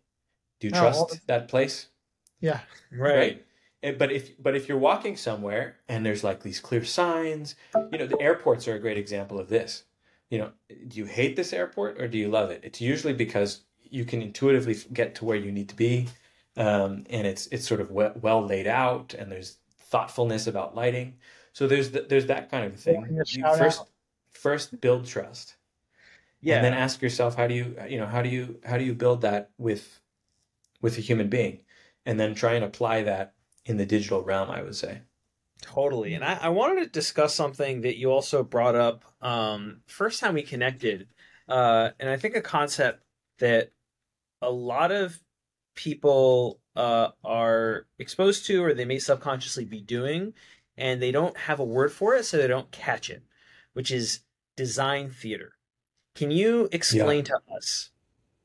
[0.60, 1.88] Do you trust oh, that place?
[2.40, 3.16] Yeah, right.
[3.16, 3.46] right?
[3.92, 7.54] But if but if you're walking somewhere and there's like these clear signs,
[7.92, 9.84] you know, the airports are a great example of this.
[10.30, 10.52] You know,
[10.88, 12.60] do you hate this airport or do you love it?
[12.64, 16.08] It's usually because you can intuitively get to where you need to be,
[16.56, 21.14] um, and it's it's sort of well, well laid out, and there's thoughtfulness about lighting.
[21.52, 23.22] So there's the, there's that kind of thing.
[23.58, 23.88] First out.
[24.32, 25.56] first build trust,
[26.40, 28.84] yeah, and then ask yourself how do you you know how do you how do
[28.84, 30.00] you build that with
[30.80, 31.60] with a human being,
[32.06, 33.34] and then try and apply that
[33.66, 35.02] in the digital realm, I would say.
[35.60, 36.14] Totally.
[36.14, 40.34] And I, I wanted to discuss something that you also brought up um, first time
[40.34, 41.08] we connected.
[41.48, 43.02] Uh, and I think a concept
[43.38, 43.70] that
[44.42, 45.18] a lot of
[45.74, 50.34] people uh, are exposed to or they may subconsciously be doing,
[50.76, 53.22] and they don't have a word for it, so they don't catch it,
[53.72, 54.20] which is
[54.56, 55.52] design theater.
[56.14, 57.36] Can you explain yeah.
[57.36, 57.90] to us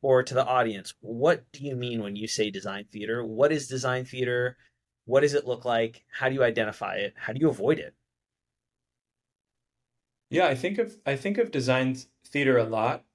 [0.02, 3.24] or to the audience what do you mean when you say design theater?
[3.26, 4.58] What is design theater?
[5.10, 6.06] What does it look like?
[6.12, 7.14] How do you identify it?
[7.18, 7.96] How do you avoid it?
[10.32, 11.96] Yeah, I think of I think of design
[12.26, 13.06] theater a lot,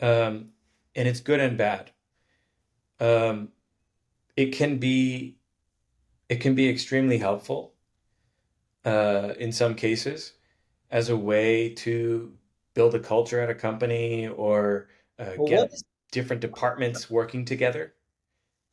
[0.00, 0.52] um,
[0.96, 1.92] and it's good and bad.
[3.00, 3.52] Um,
[4.36, 5.38] it can be
[6.28, 7.74] it can be extremely helpful
[8.84, 10.34] uh, in some cases
[10.90, 12.36] as a way to
[12.74, 17.94] build a culture at a company or uh, well, get is- different departments working together,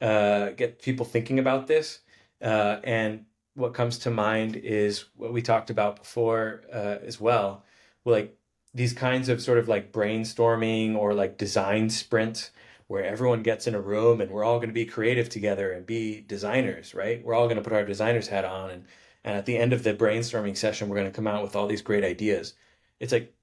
[0.01, 2.01] uh, get people thinking about this.
[2.43, 3.25] Uh, and
[3.55, 7.63] what comes to mind is what we talked about before uh, as well,
[8.05, 8.37] like
[8.73, 12.51] these kinds of sort of like brainstorming or like design sprints
[12.87, 15.85] where everyone gets in a room and we're all going to be creative together and
[15.85, 17.23] be designers, right?
[17.23, 18.85] We're all going to put our designer's hat on and
[19.25, 21.67] and at the end of the brainstorming session we're going to come out with all
[21.67, 22.55] these great ideas.
[22.99, 23.33] It's like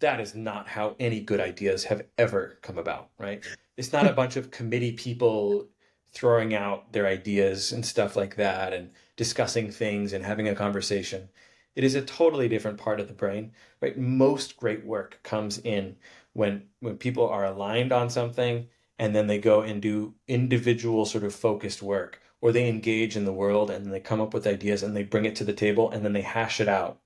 [0.00, 3.42] that is not how any good ideas have ever come about, right?
[3.76, 5.68] It's not a bunch of committee people
[6.14, 11.28] throwing out their ideas and stuff like that and discussing things and having a conversation.
[11.74, 13.98] It is a totally different part of the brain, right?
[13.98, 15.96] Most great work comes in
[16.32, 21.24] when when people are aligned on something and then they go and do individual sort
[21.24, 24.82] of focused work or they engage in the world and they come up with ideas
[24.82, 27.00] and they bring it to the table and then they hash it out,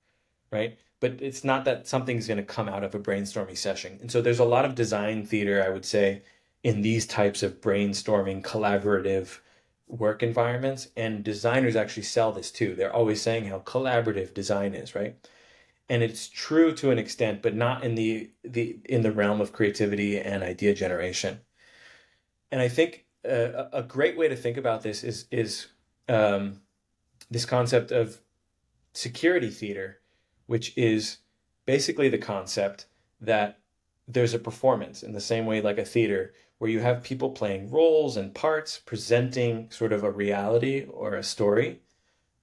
[0.51, 0.77] right?
[0.99, 3.97] But it's not that something's going to come out of a brainstorming session.
[4.01, 6.23] And so there's a lot of design theater, I would say,
[6.63, 9.39] in these types of brainstorming collaborative
[9.87, 10.89] work environments.
[10.95, 12.75] And designers actually sell this too.
[12.75, 15.15] They're always saying how collaborative design is right?
[15.89, 19.53] And it's true to an extent but not in the the in the realm of
[19.53, 21.39] creativity and idea generation.
[22.51, 25.67] And i think uh, a great way to think about this is is
[26.07, 26.61] um,
[27.29, 28.19] this concept of
[28.93, 29.99] security theater
[30.47, 31.17] which is
[31.65, 32.87] basically the concept
[33.21, 33.59] that
[34.07, 37.71] there's a performance in the same way like a theater where you have people playing
[37.71, 41.81] roles and parts, presenting sort of a reality or a story.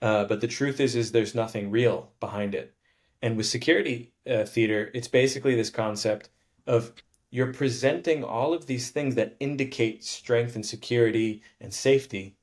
[0.03, 2.75] Uh, but the truth is, is there's nothing real behind it.
[3.23, 6.29] And with security uh, theater, it's basically this concept
[6.67, 6.93] of
[7.31, 12.37] you're presenting all of these things that indicate strength and security and safety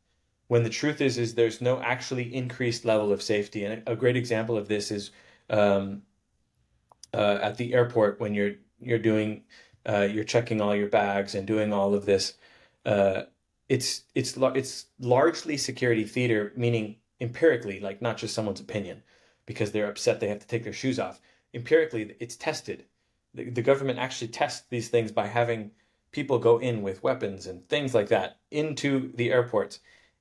[0.47, 4.15] when the truth is is there's no actually increased level of safety and a great
[4.15, 5.11] example of this is
[5.49, 6.03] um,
[7.13, 9.43] uh, at the airport when you're you're doing
[9.87, 12.33] uh, you're checking all your bags and doing all of this.
[12.85, 13.23] Uh,
[13.69, 19.03] it's it's it's largely security theater, meaning empirically, like not just someone's opinion,
[19.45, 21.21] because they're upset they have to take their shoes off.
[21.53, 22.85] Empirically, it's tested.
[23.33, 25.71] The, the government actually tests these things by having
[26.11, 29.79] people go in with weapons and things like that into the airports,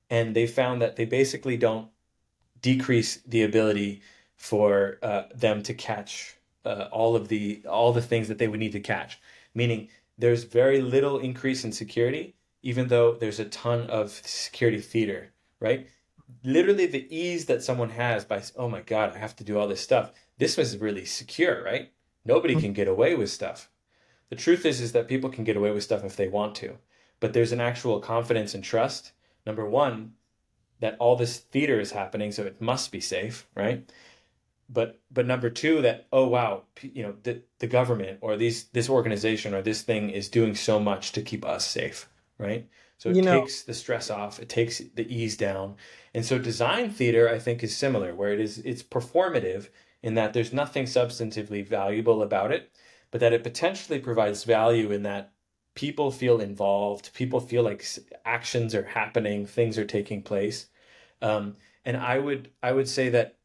[0.08, 1.88] and they found that they basically don't
[2.60, 4.02] decrease the ability
[4.36, 8.60] for uh, them to catch uh, all of the all the things that they would
[8.60, 9.20] need to catch
[9.54, 9.88] meaning
[10.18, 15.88] there's very little increase in security, even though there's a ton of security theater, right?
[16.44, 19.68] literally the ease that someone has by oh my god i have to do all
[19.68, 20.12] this stuff.
[20.38, 21.92] This was really secure right?
[22.24, 23.68] Nobody can get away with stuff.
[24.30, 26.78] The truth is is that people can get away with stuff if they want to
[27.20, 29.12] but there's an actual confidence and trust
[29.46, 30.12] number one
[30.80, 33.90] that all this theater is happening so it must be safe right
[34.72, 38.88] but but number two that oh wow you know the, the government or these this
[38.88, 42.08] organization or this thing is doing so much to keep us safe
[42.38, 42.66] right?
[42.98, 44.40] So it You know- takes the stress off.
[44.40, 45.76] It takes the ease down.
[46.14, 49.68] And so design theater i think is similar where it is it's performative
[50.02, 52.70] in that there's nothing substantively valuable about it
[53.10, 55.32] but that it potentially provides value in that
[55.74, 57.84] people feel involved people feel like
[58.24, 60.66] actions are happening things are taking place.
[61.20, 63.36] Um, and i would i would say that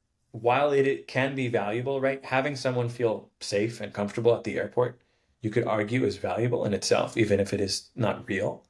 [0.41, 4.57] while it, it can be valuable right having someone feel safe and comfortable at the
[4.57, 4.99] airport
[5.41, 8.65] you could argue is valuable in itself even if it is not real.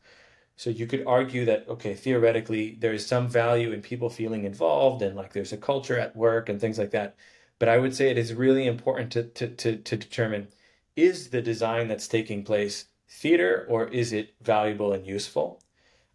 [0.56, 5.02] So you could argue that okay theoretically there is some value in people feeling involved
[5.02, 7.16] and like there's a culture at work and things like that.
[7.60, 10.50] But i would say it is really important to to to, to determine
[10.96, 15.62] is the design that's taking place theater or is it valuable and useful?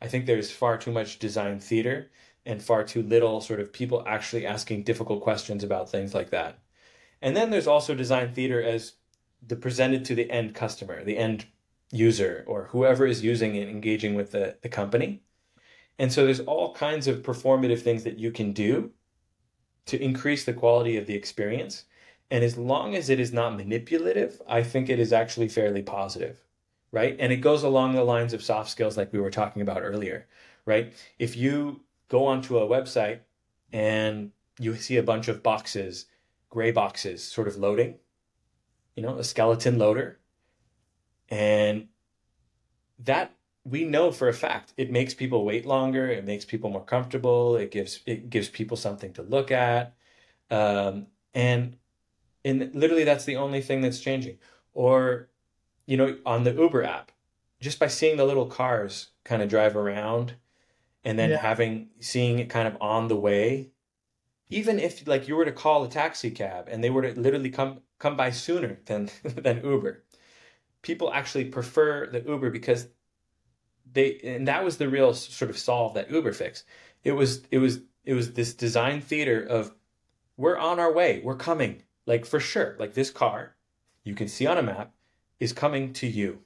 [0.01, 2.11] I think there's far too much design theater
[2.45, 6.59] and far too little sort of people actually asking difficult questions about things like that
[7.21, 8.95] and then there's also design theater as
[9.47, 11.47] the presented to the end customer the end
[11.93, 15.23] user or whoever is using and engaging with the, the company.
[15.99, 18.91] And so there's all kinds of performative things that you can do
[19.87, 21.85] to increase the quality of the experience.
[22.31, 26.43] And as long as it is not manipulative, I think it is actually fairly positive,
[26.91, 27.15] right?
[27.21, 30.27] And it goes along the lines of soft skills like we were talking about earlier,
[30.65, 30.95] right?
[31.19, 31.83] If you
[32.13, 33.21] go onto a website
[33.73, 36.05] and you see a bunch of boxes,
[36.51, 37.95] gray boxes sort of loading,
[38.95, 40.21] you know, a skeleton loader,
[41.31, 41.89] and
[42.99, 43.35] that
[43.65, 47.55] we know for a fact it makes people wait longer it makes people more comfortable
[47.55, 49.95] it gives it gives people something to look at.
[50.51, 51.79] Um, and
[52.45, 54.37] and literally that's the only thing that's changing.
[54.75, 55.31] Or
[55.87, 57.11] you know on the uber app
[57.61, 60.35] just by seeing the little cars kind of drive around
[61.05, 61.39] and then Yeah.
[61.39, 63.71] having seeing it kind of on the way
[64.51, 67.51] even if like you were to call a taxi cab and they were to literally
[67.51, 70.05] come come by sooner than than uber
[70.83, 72.89] people actually prefer the Uber because
[73.91, 76.65] they and that was the real sort of solve that Uber fix.
[77.05, 79.75] It was it was it was this design theater of
[80.37, 82.77] we're on our way, we're coming, like for sure.
[82.79, 83.57] Like this car,
[84.05, 84.93] you can see on a map,
[85.41, 86.41] is coming to you,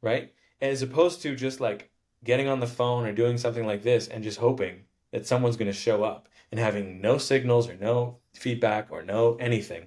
[0.00, 0.32] right?
[0.60, 1.91] As opposed to just like
[2.24, 5.70] getting on the phone or doing something like this and just hoping that someone's going
[5.70, 9.86] to show up and having no signals or no feedback or no anything,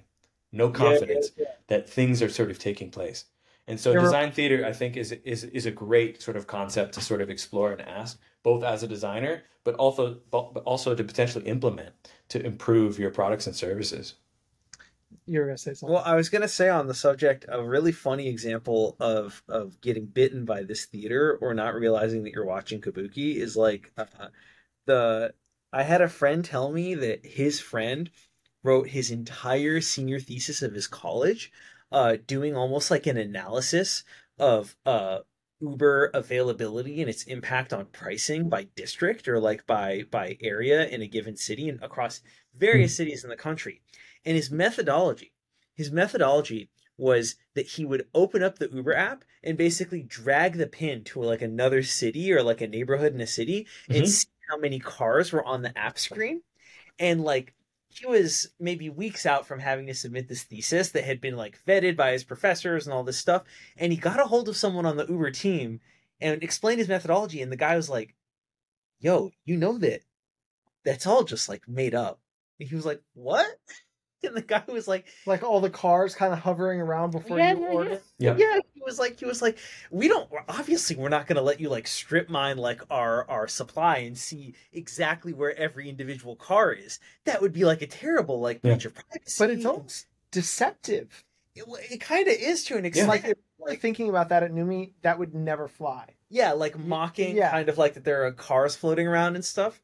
[0.52, 1.30] no confidence
[1.68, 3.24] that things are sort of taking place.
[3.68, 7.00] And so design theater, I think, is is is a great sort of concept to
[7.00, 11.46] sort of explore and ask, both as a designer, but also but also to potentially
[11.46, 11.92] implement
[12.28, 14.14] to improve your products and services.
[15.26, 15.92] You're gonna say something.
[15.92, 20.06] Well, I was gonna say on the subject, a really funny example of of getting
[20.06, 24.04] bitten by this theater or not realizing that you're watching Kabuki is like uh,
[24.86, 25.34] the
[25.72, 28.08] I had a friend tell me that his friend
[28.62, 31.52] wrote his entire senior thesis of his college,
[31.90, 34.04] uh, doing almost like an analysis
[34.38, 35.18] of uh
[35.60, 41.02] Uber availability and its impact on pricing by district or like by by area in
[41.02, 42.20] a given city and across
[42.54, 43.80] various cities in the country.
[44.26, 45.32] And his methodology,
[45.74, 46.68] his methodology
[46.98, 51.22] was that he would open up the Uber app and basically drag the pin to
[51.22, 54.08] like another city or like a neighborhood in a city and Mhm.
[54.08, 56.42] see how many cars were on the app screen.
[56.98, 57.54] And like
[57.88, 61.62] he was maybe weeks out from having to submit this thesis that had been like
[61.64, 63.44] vetted by his professors and all this stuff.
[63.76, 65.80] And he got a hold of someone on the Uber team
[66.20, 67.42] and explained his methodology.
[67.42, 68.14] And the guy was like,
[68.98, 70.02] Yo, you know that
[70.84, 72.20] that's all just like made up.
[72.58, 73.46] And he was like, What?
[74.30, 77.54] And the guy was like, like all the cars kind of hovering around before Yeah,
[77.54, 78.00] you yeah, order.
[78.18, 78.36] Yeah.
[78.36, 79.58] yeah he was like he was like
[79.90, 83.46] we don't obviously we're not going to let you like strip mine like our our
[83.48, 88.40] supply and see exactly where every individual car is that would be like a terrible
[88.40, 88.72] like Yeah.
[88.72, 91.24] breach of privacy But it's almost deceptive.
[91.54, 94.42] it, it kind of is to an It's extent like if we're thinking about that
[94.42, 96.06] at Numi, that would never fly.
[96.30, 97.50] yeah like mocking yeah.
[97.50, 99.80] kind of like that there are cars floating around and stuff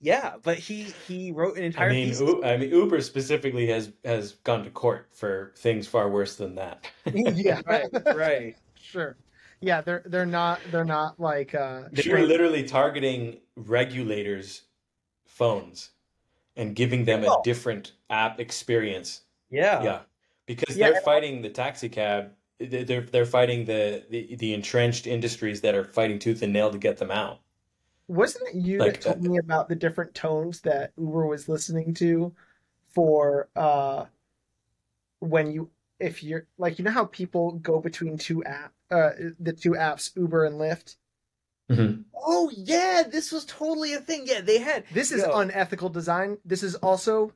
[0.00, 3.66] yeah but he he wrote an entire I mean, thesis U- I mean, Uber specifically
[3.68, 6.86] has has gone to court for things far worse than that.
[7.14, 9.16] yeah, right right sure.
[9.62, 14.62] Yeah, they're they're not they're not like uh They were literally targeting regulators'
[15.24, 15.90] phones
[16.56, 17.40] and giving them a Oh.
[17.42, 19.22] different app experience.
[19.50, 20.00] yeah Yeah,
[20.46, 20.90] because Yeah.
[20.90, 22.32] they're fighting the taxi cab.
[22.58, 26.70] they- They're they're fighting the, the the entrenched industries that are fighting tooth and nail
[26.70, 27.40] to get them out.
[28.08, 31.48] Wasn't it you Like, that told uh, me about the different tones that Uber was
[31.48, 32.32] listening to
[32.94, 34.04] for uh
[35.20, 39.52] when you if you're like you know how people go between two app uh the
[39.52, 40.96] two apps Uber and Lyft?
[41.70, 42.04] Mhm.
[42.14, 44.22] Oh yeah, this was totally a thing.
[44.26, 45.32] Yeah, they had This is Yo.
[45.38, 46.38] unethical design.
[46.44, 47.32] This is also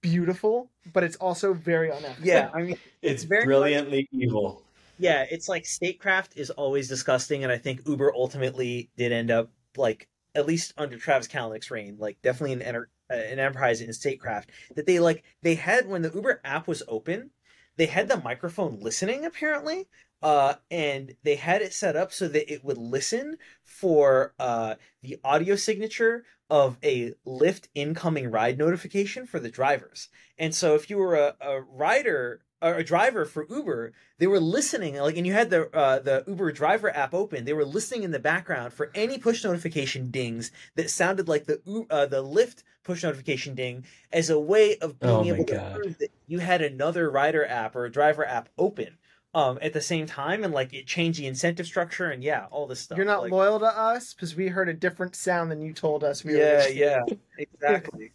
[0.00, 2.24] beautiful, but it's also very unethical.
[2.26, 2.50] yeah.
[2.54, 4.62] I mean, it's very much- brilliantly evil.
[4.98, 9.50] yeah, it's like statecraft is always disgusting, and I think Uber ultimately did end up
[9.76, 13.92] like at least under Travis Kalanick's reign, like definitely an enter- uh, an enterprise in
[13.92, 17.30] statecraft that they like they had when the Uber app was open,
[17.76, 19.88] they had the microphone listening apparently.
[20.22, 25.18] Uh, and they had it set up so that it would listen for uh, the
[25.22, 30.08] audio signature of a Lyft incoming ride notification for the drivers.
[30.38, 34.96] And so if you were a, a rider a driver for Uber, they were listening
[34.96, 38.10] like and you had the uh, the Uber driver app open, they were listening in
[38.10, 43.02] the background for any push notification dings that sounded like the uh, the Lyft push
[43.02, 45.72] notification ding as a way of being Oh my able to God.
[45.74, 48.98] prove that you had another rider app or a driver app open
[49.34, 52.66] um at the same time and like it changed the incentive structure and yeah, all
[52.66, 52.96] this stuff.
[52.96, 56.04] You're not like, loyal to us because we heard a different sound than you told
[56.04, 56.78] us we Yeah, listening.
[56.78, 57.00] yeah.
[57.36, 58.12] Exactly.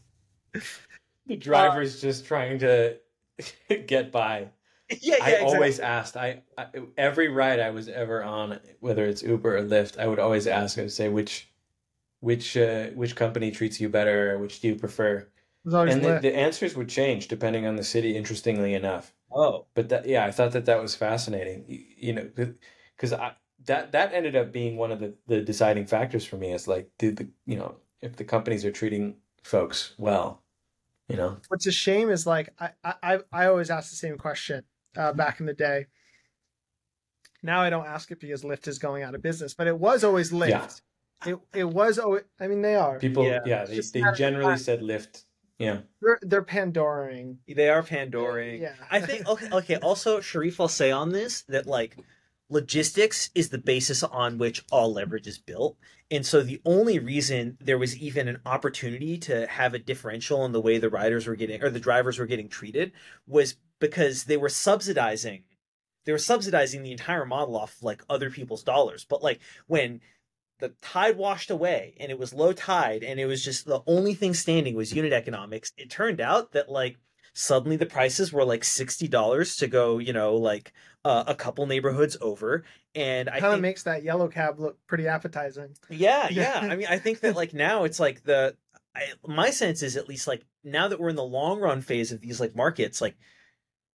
[1.27, 2.97] The driver's just trying to
[3.87, 4.49] get by.
[4.89, 5.53] yeah, yeah, I exactly.
[5.55, 6.17] always asked.
[6.17, 6.67] I, I
[6.97, 10.77] every ride I was ever on, whether it's Uber or Lyft, I would always ask.
[10.77, 11.49] I would say which
[12.21, 15.17] which uh, which company treats you better, or which do you prefer?
[15.19, 15.27] It
[15.65, 18.15] was always And the, the answers would change depending on the city.
[18.17, 19.65] Interestingly enough, Oh.
[19.73, 21.65] but that yeah, I thought that that was fascinating.
[21.67, 22.29] You, you know,
[22.95, 23.33] because I
[23.65, 26.51] that that ended up being one of the the deciding factors for me.
[26.53, 30.41] Is like, did the you know if the companies are treating folks well,
[31.09, 31.37] you know.
[31.49, 32.69] What's a shame is like I
[33.03, 34.63] I I always ask the same question
[34.95, 35.87] uh, back in the day.
[37.41, 40.03] Now I don't ask it because Lyft is going out of business, but it was
[40.03, 40.49] always Lyft.
[40.49, 40.69] Yeah.
[41.33, 42.23] It it was always.
[42.39, 42.99] I mean, they are.
[42.99, 43.39] People, Yeah.
[43.45, 45.23] yeah, they, they not- generally said Lyft.
[45.57, 47.39] Yeah, They're they're Pandoring.
[47.45, 48.61] They are Pandoring.
[48.61, 48.75] Yeah.
[48.89, 49.75] I think okay, okay.
[49.75, 51.97] Also, Sharif, I'll say on this that like
[52.49, 55.77] logistics is the basis on which all leverage is built.
[56.11, 60.51] And so the only reason there was even an opportunity to have a differential in
[60.51, 62.91] the way the riders were getting or the drivers were getting treated
[63.27, 65.43] was because they were subsidizing
[66.05, 69.05] they were subsidizing the entire model off like other people's dollars.
[69.05, 70.01] But like when
[70.59, 74.15] the tide washed away and it was low tide and it was just the only
[74.15, 76.97] thing standing was unit economics, it turned out that like
[77.39, 80.73] suddenly the prices were like $60 to go, you know, like
[81.05, 82.65] uh, a couple neighborhoods over.
[82.93, 85.75] And I Kind of makes that yellow cab look pretty appetizing.
[85.89, 86.63] yeah, Yeah.
[86.65, 86.71] yeah.
[86.71, 88.57] I mean, I think that like now it's like the
[88.95, 92.11] I, my sense is at least like now that we're in the long run phase
[92.11, 93.15] of these like markets, like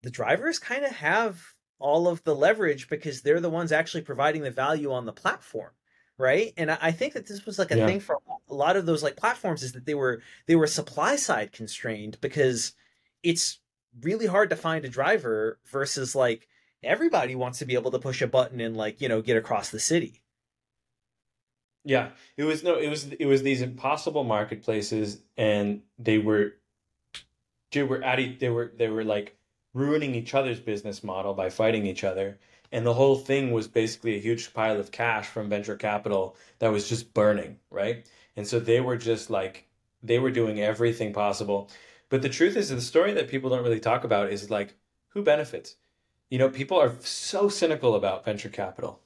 [0.02, 1.42] the drivers kind of have
[1.78, 5.72] all of the leverage because they're the ones actually providing the value on the platform,
[6.16, 6.54] right?
[6.56, 7.86] And I, I think that this was like a Yeah.
[7.86, 8.18] thing for
[8.48, 12.18] a lot of those like platforms is that they were they were supply side constrained
[12.22, 12.72] because
[13.24, 13.60] it's
[14.02, 16.48] really hard to find a driver versus like
[16.84, 19.70] everybody wants to be able to push a button and like you know get across
[19.70, 20.22] the city.
[21.84, 22.10] yeah.
[22.36, 26.54] It was no, it was it was these impossible marketplaces, and they were
[27.72, 29.36] they were at e- they were they were like
[29.74, 32.38] ruining each other's business model by fighting each other,
[32.72, 36.72] and the whole thing was basically a huge pile of cash from venture capital that
[36.72, 38.06] was just burning, right?
[38.36, 39.66] And so they were just like
[40.02, 41.70] they were doing everything possible.
[42.08, 44.76] But the truth is, the story that people don't really talk about is like
[45.08, 45.76] who benefits.
[46.30, 49.00] You know, people are so cynical about venture capital.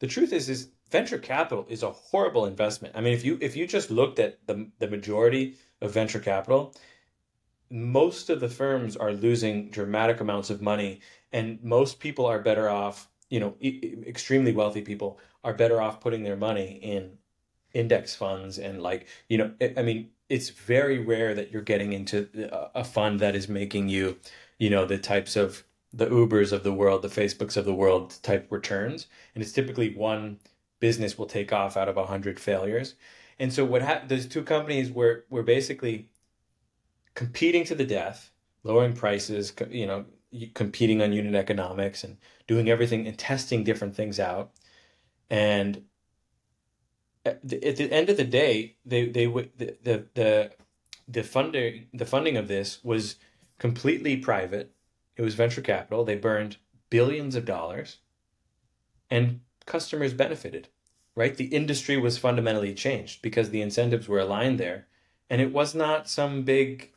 [0.00, 2.94] The truth is, is venture capital is a horrible investment.
[2.96, 6.74] I mean, if you if you just looked at the the majority of venture capital,
[7.70, 11.00] most of the firms are losing dramatic amounts of money,
[11.32, 13.08] and most people are better off.
[13.30, 17.18] You know, e- extremely wealthy people are better off putting their money in
[17.74, 22.28] index funds and like you know, I mean, it's very rare that you're getting into
[22.74, 24.18] a- fund that is making you,
[24.58, 28.16] you know, the types of the Ubers of the world, the Facebooks of the world
[28.22, 30.38] type returns, and it's typically one
[30.80, 32.94] business will take off out of a hundred failures.
[33.38, 34.10] And so what happened?
[34.10, 36.10] Those two companies were were basically
[37.14, 38.30] competing to the death,
[38.64, 40.04] lowering prices, you know,
[40.54, 44.52] competing on unit economics and doing everything and testing different things out.
[45.30, 45.84] And
[47.28, 50.50] at the, at the end of the day, they they the the the
[51.06, 53.16] the funding the funding of this was
[53.58, 54.72] completely private.
[55.16, 56.04] It was venture capital.
[56.04, 56.56] They burned
[56.90, 57.98] billions of dollars,
[59.10, 60.68] and customers benefited.
[61.14, 64.86] Right, the industry was fundamentally changed because the incentives were aligned there,
[65.28, 66.92] and it was not some big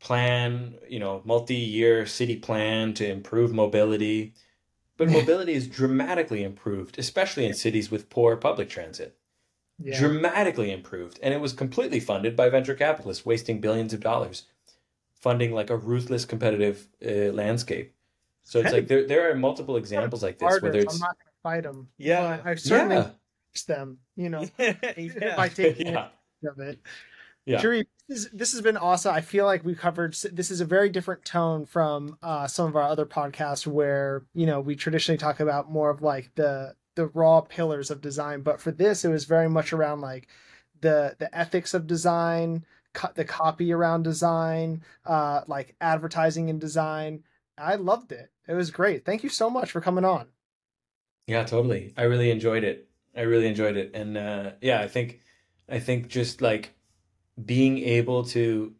[0.00, 4.32] plan, you know, multi-year city plan to improve mobility.
[4.96, 9.16] But mobility is dramatically improved, especially in cities with poor public transit.
[9.82, 9.98] Yeah.
[9.98, 14.44] dramatically improved, and it was completely funded by venture capitalists, wasting billions of dollars,
[15.14, 17.94] funding like a ruthless competitive uh, landscape.
[18.44, 21.16] So it's like there there are multiple examples like this, Artists, whether it's I'm not
[21.18, 21.88] going to fight them.
[21.98, 22.40] Yeah.
[22.44, 23.10] I certainly yeah,
[23.66, 23.98] them.
[24.16, 25.36] You know, yeah.
[25.36, 26.08] by taking yeah,
[26.48, 26.80] of it.
[27.46, 27.62] Yeah.
[28.08, 29.14] This, this has been awesome.
[29.14, 30.14] I feel like we covered.
[30.14, 34.46] This is a very different tone from uh, some of our other podcasts, where you
[34.46, 38.42] know we traditionally talk about more of like the the raw pillars of design.
[38.42, 40.28] But for this, it was very much around like
[40.82, 47.24] the the ethics of design, co- the copy around design, uh, like advertising and design.
[47.56, 48.30] I loved it.
[48.46, 49.04] It was great.
[49.06, 50.26] Thank you so much for coming on.
[51.26, 51.92] yeah, totally.
[51.96, 52.88] I really enjoyed it.
[53.16, 55.20] I really enjoyed it, and uh, yeah, I think
[55.68, 56.74] I think just like
[57.42, 58.74] being able to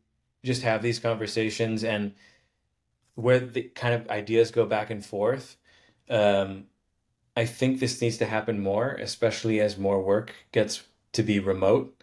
[0.45, 2.13] just have these conversations and
[3.15, 5.57] where the kind of ideas go back and forth.
[6.09, 6.67] Um,
[7.37, 12.03] I think this needs to happen more, especially as more work gets to be remote,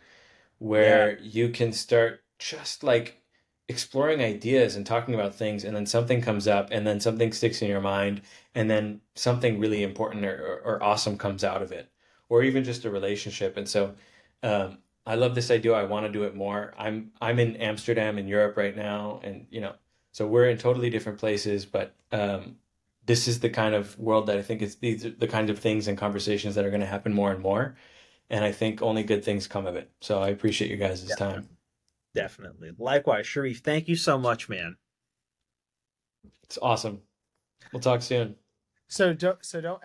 [0.59, 3.21] where you can start just like
[3.69, 7.61] exploring ideas and talking about things, and then something comes up, and then something sticks
[7.61, 8.21] in your mind,
[8.55, 11.91] and then something really important or, or, or awesome comes out of it,
[12.29, 13.57] or even just a relationship.
[13.57, 13.95] And so,
[14.43, 15.73] um, I love this idea.
[15.73, 16.73] I want to do it more.
[16.77, 19.73] I'm I'm in Amsterdam in Europe right now, and you know,
[20.11, 22.57] so we're in totally different places, but um,
[23.07, 25.57] this is the kind of world that I think it's these are the kind of
[25.57, 27.75] things and conversations that are going to happen more and more,
[28.29, 29.89] and I think only good things come of it.
[30.01, 31.49] So I appreciate you guys' time.
[32.13, 32.71] Definitely.
[32.77, 34.77] Likewise, Sharif, thank you so much, man.
[36.43, 37.01] It's awesome.
[37.71, 38.35] We'll talk soon.
[38.87, 39.81] So don't so don't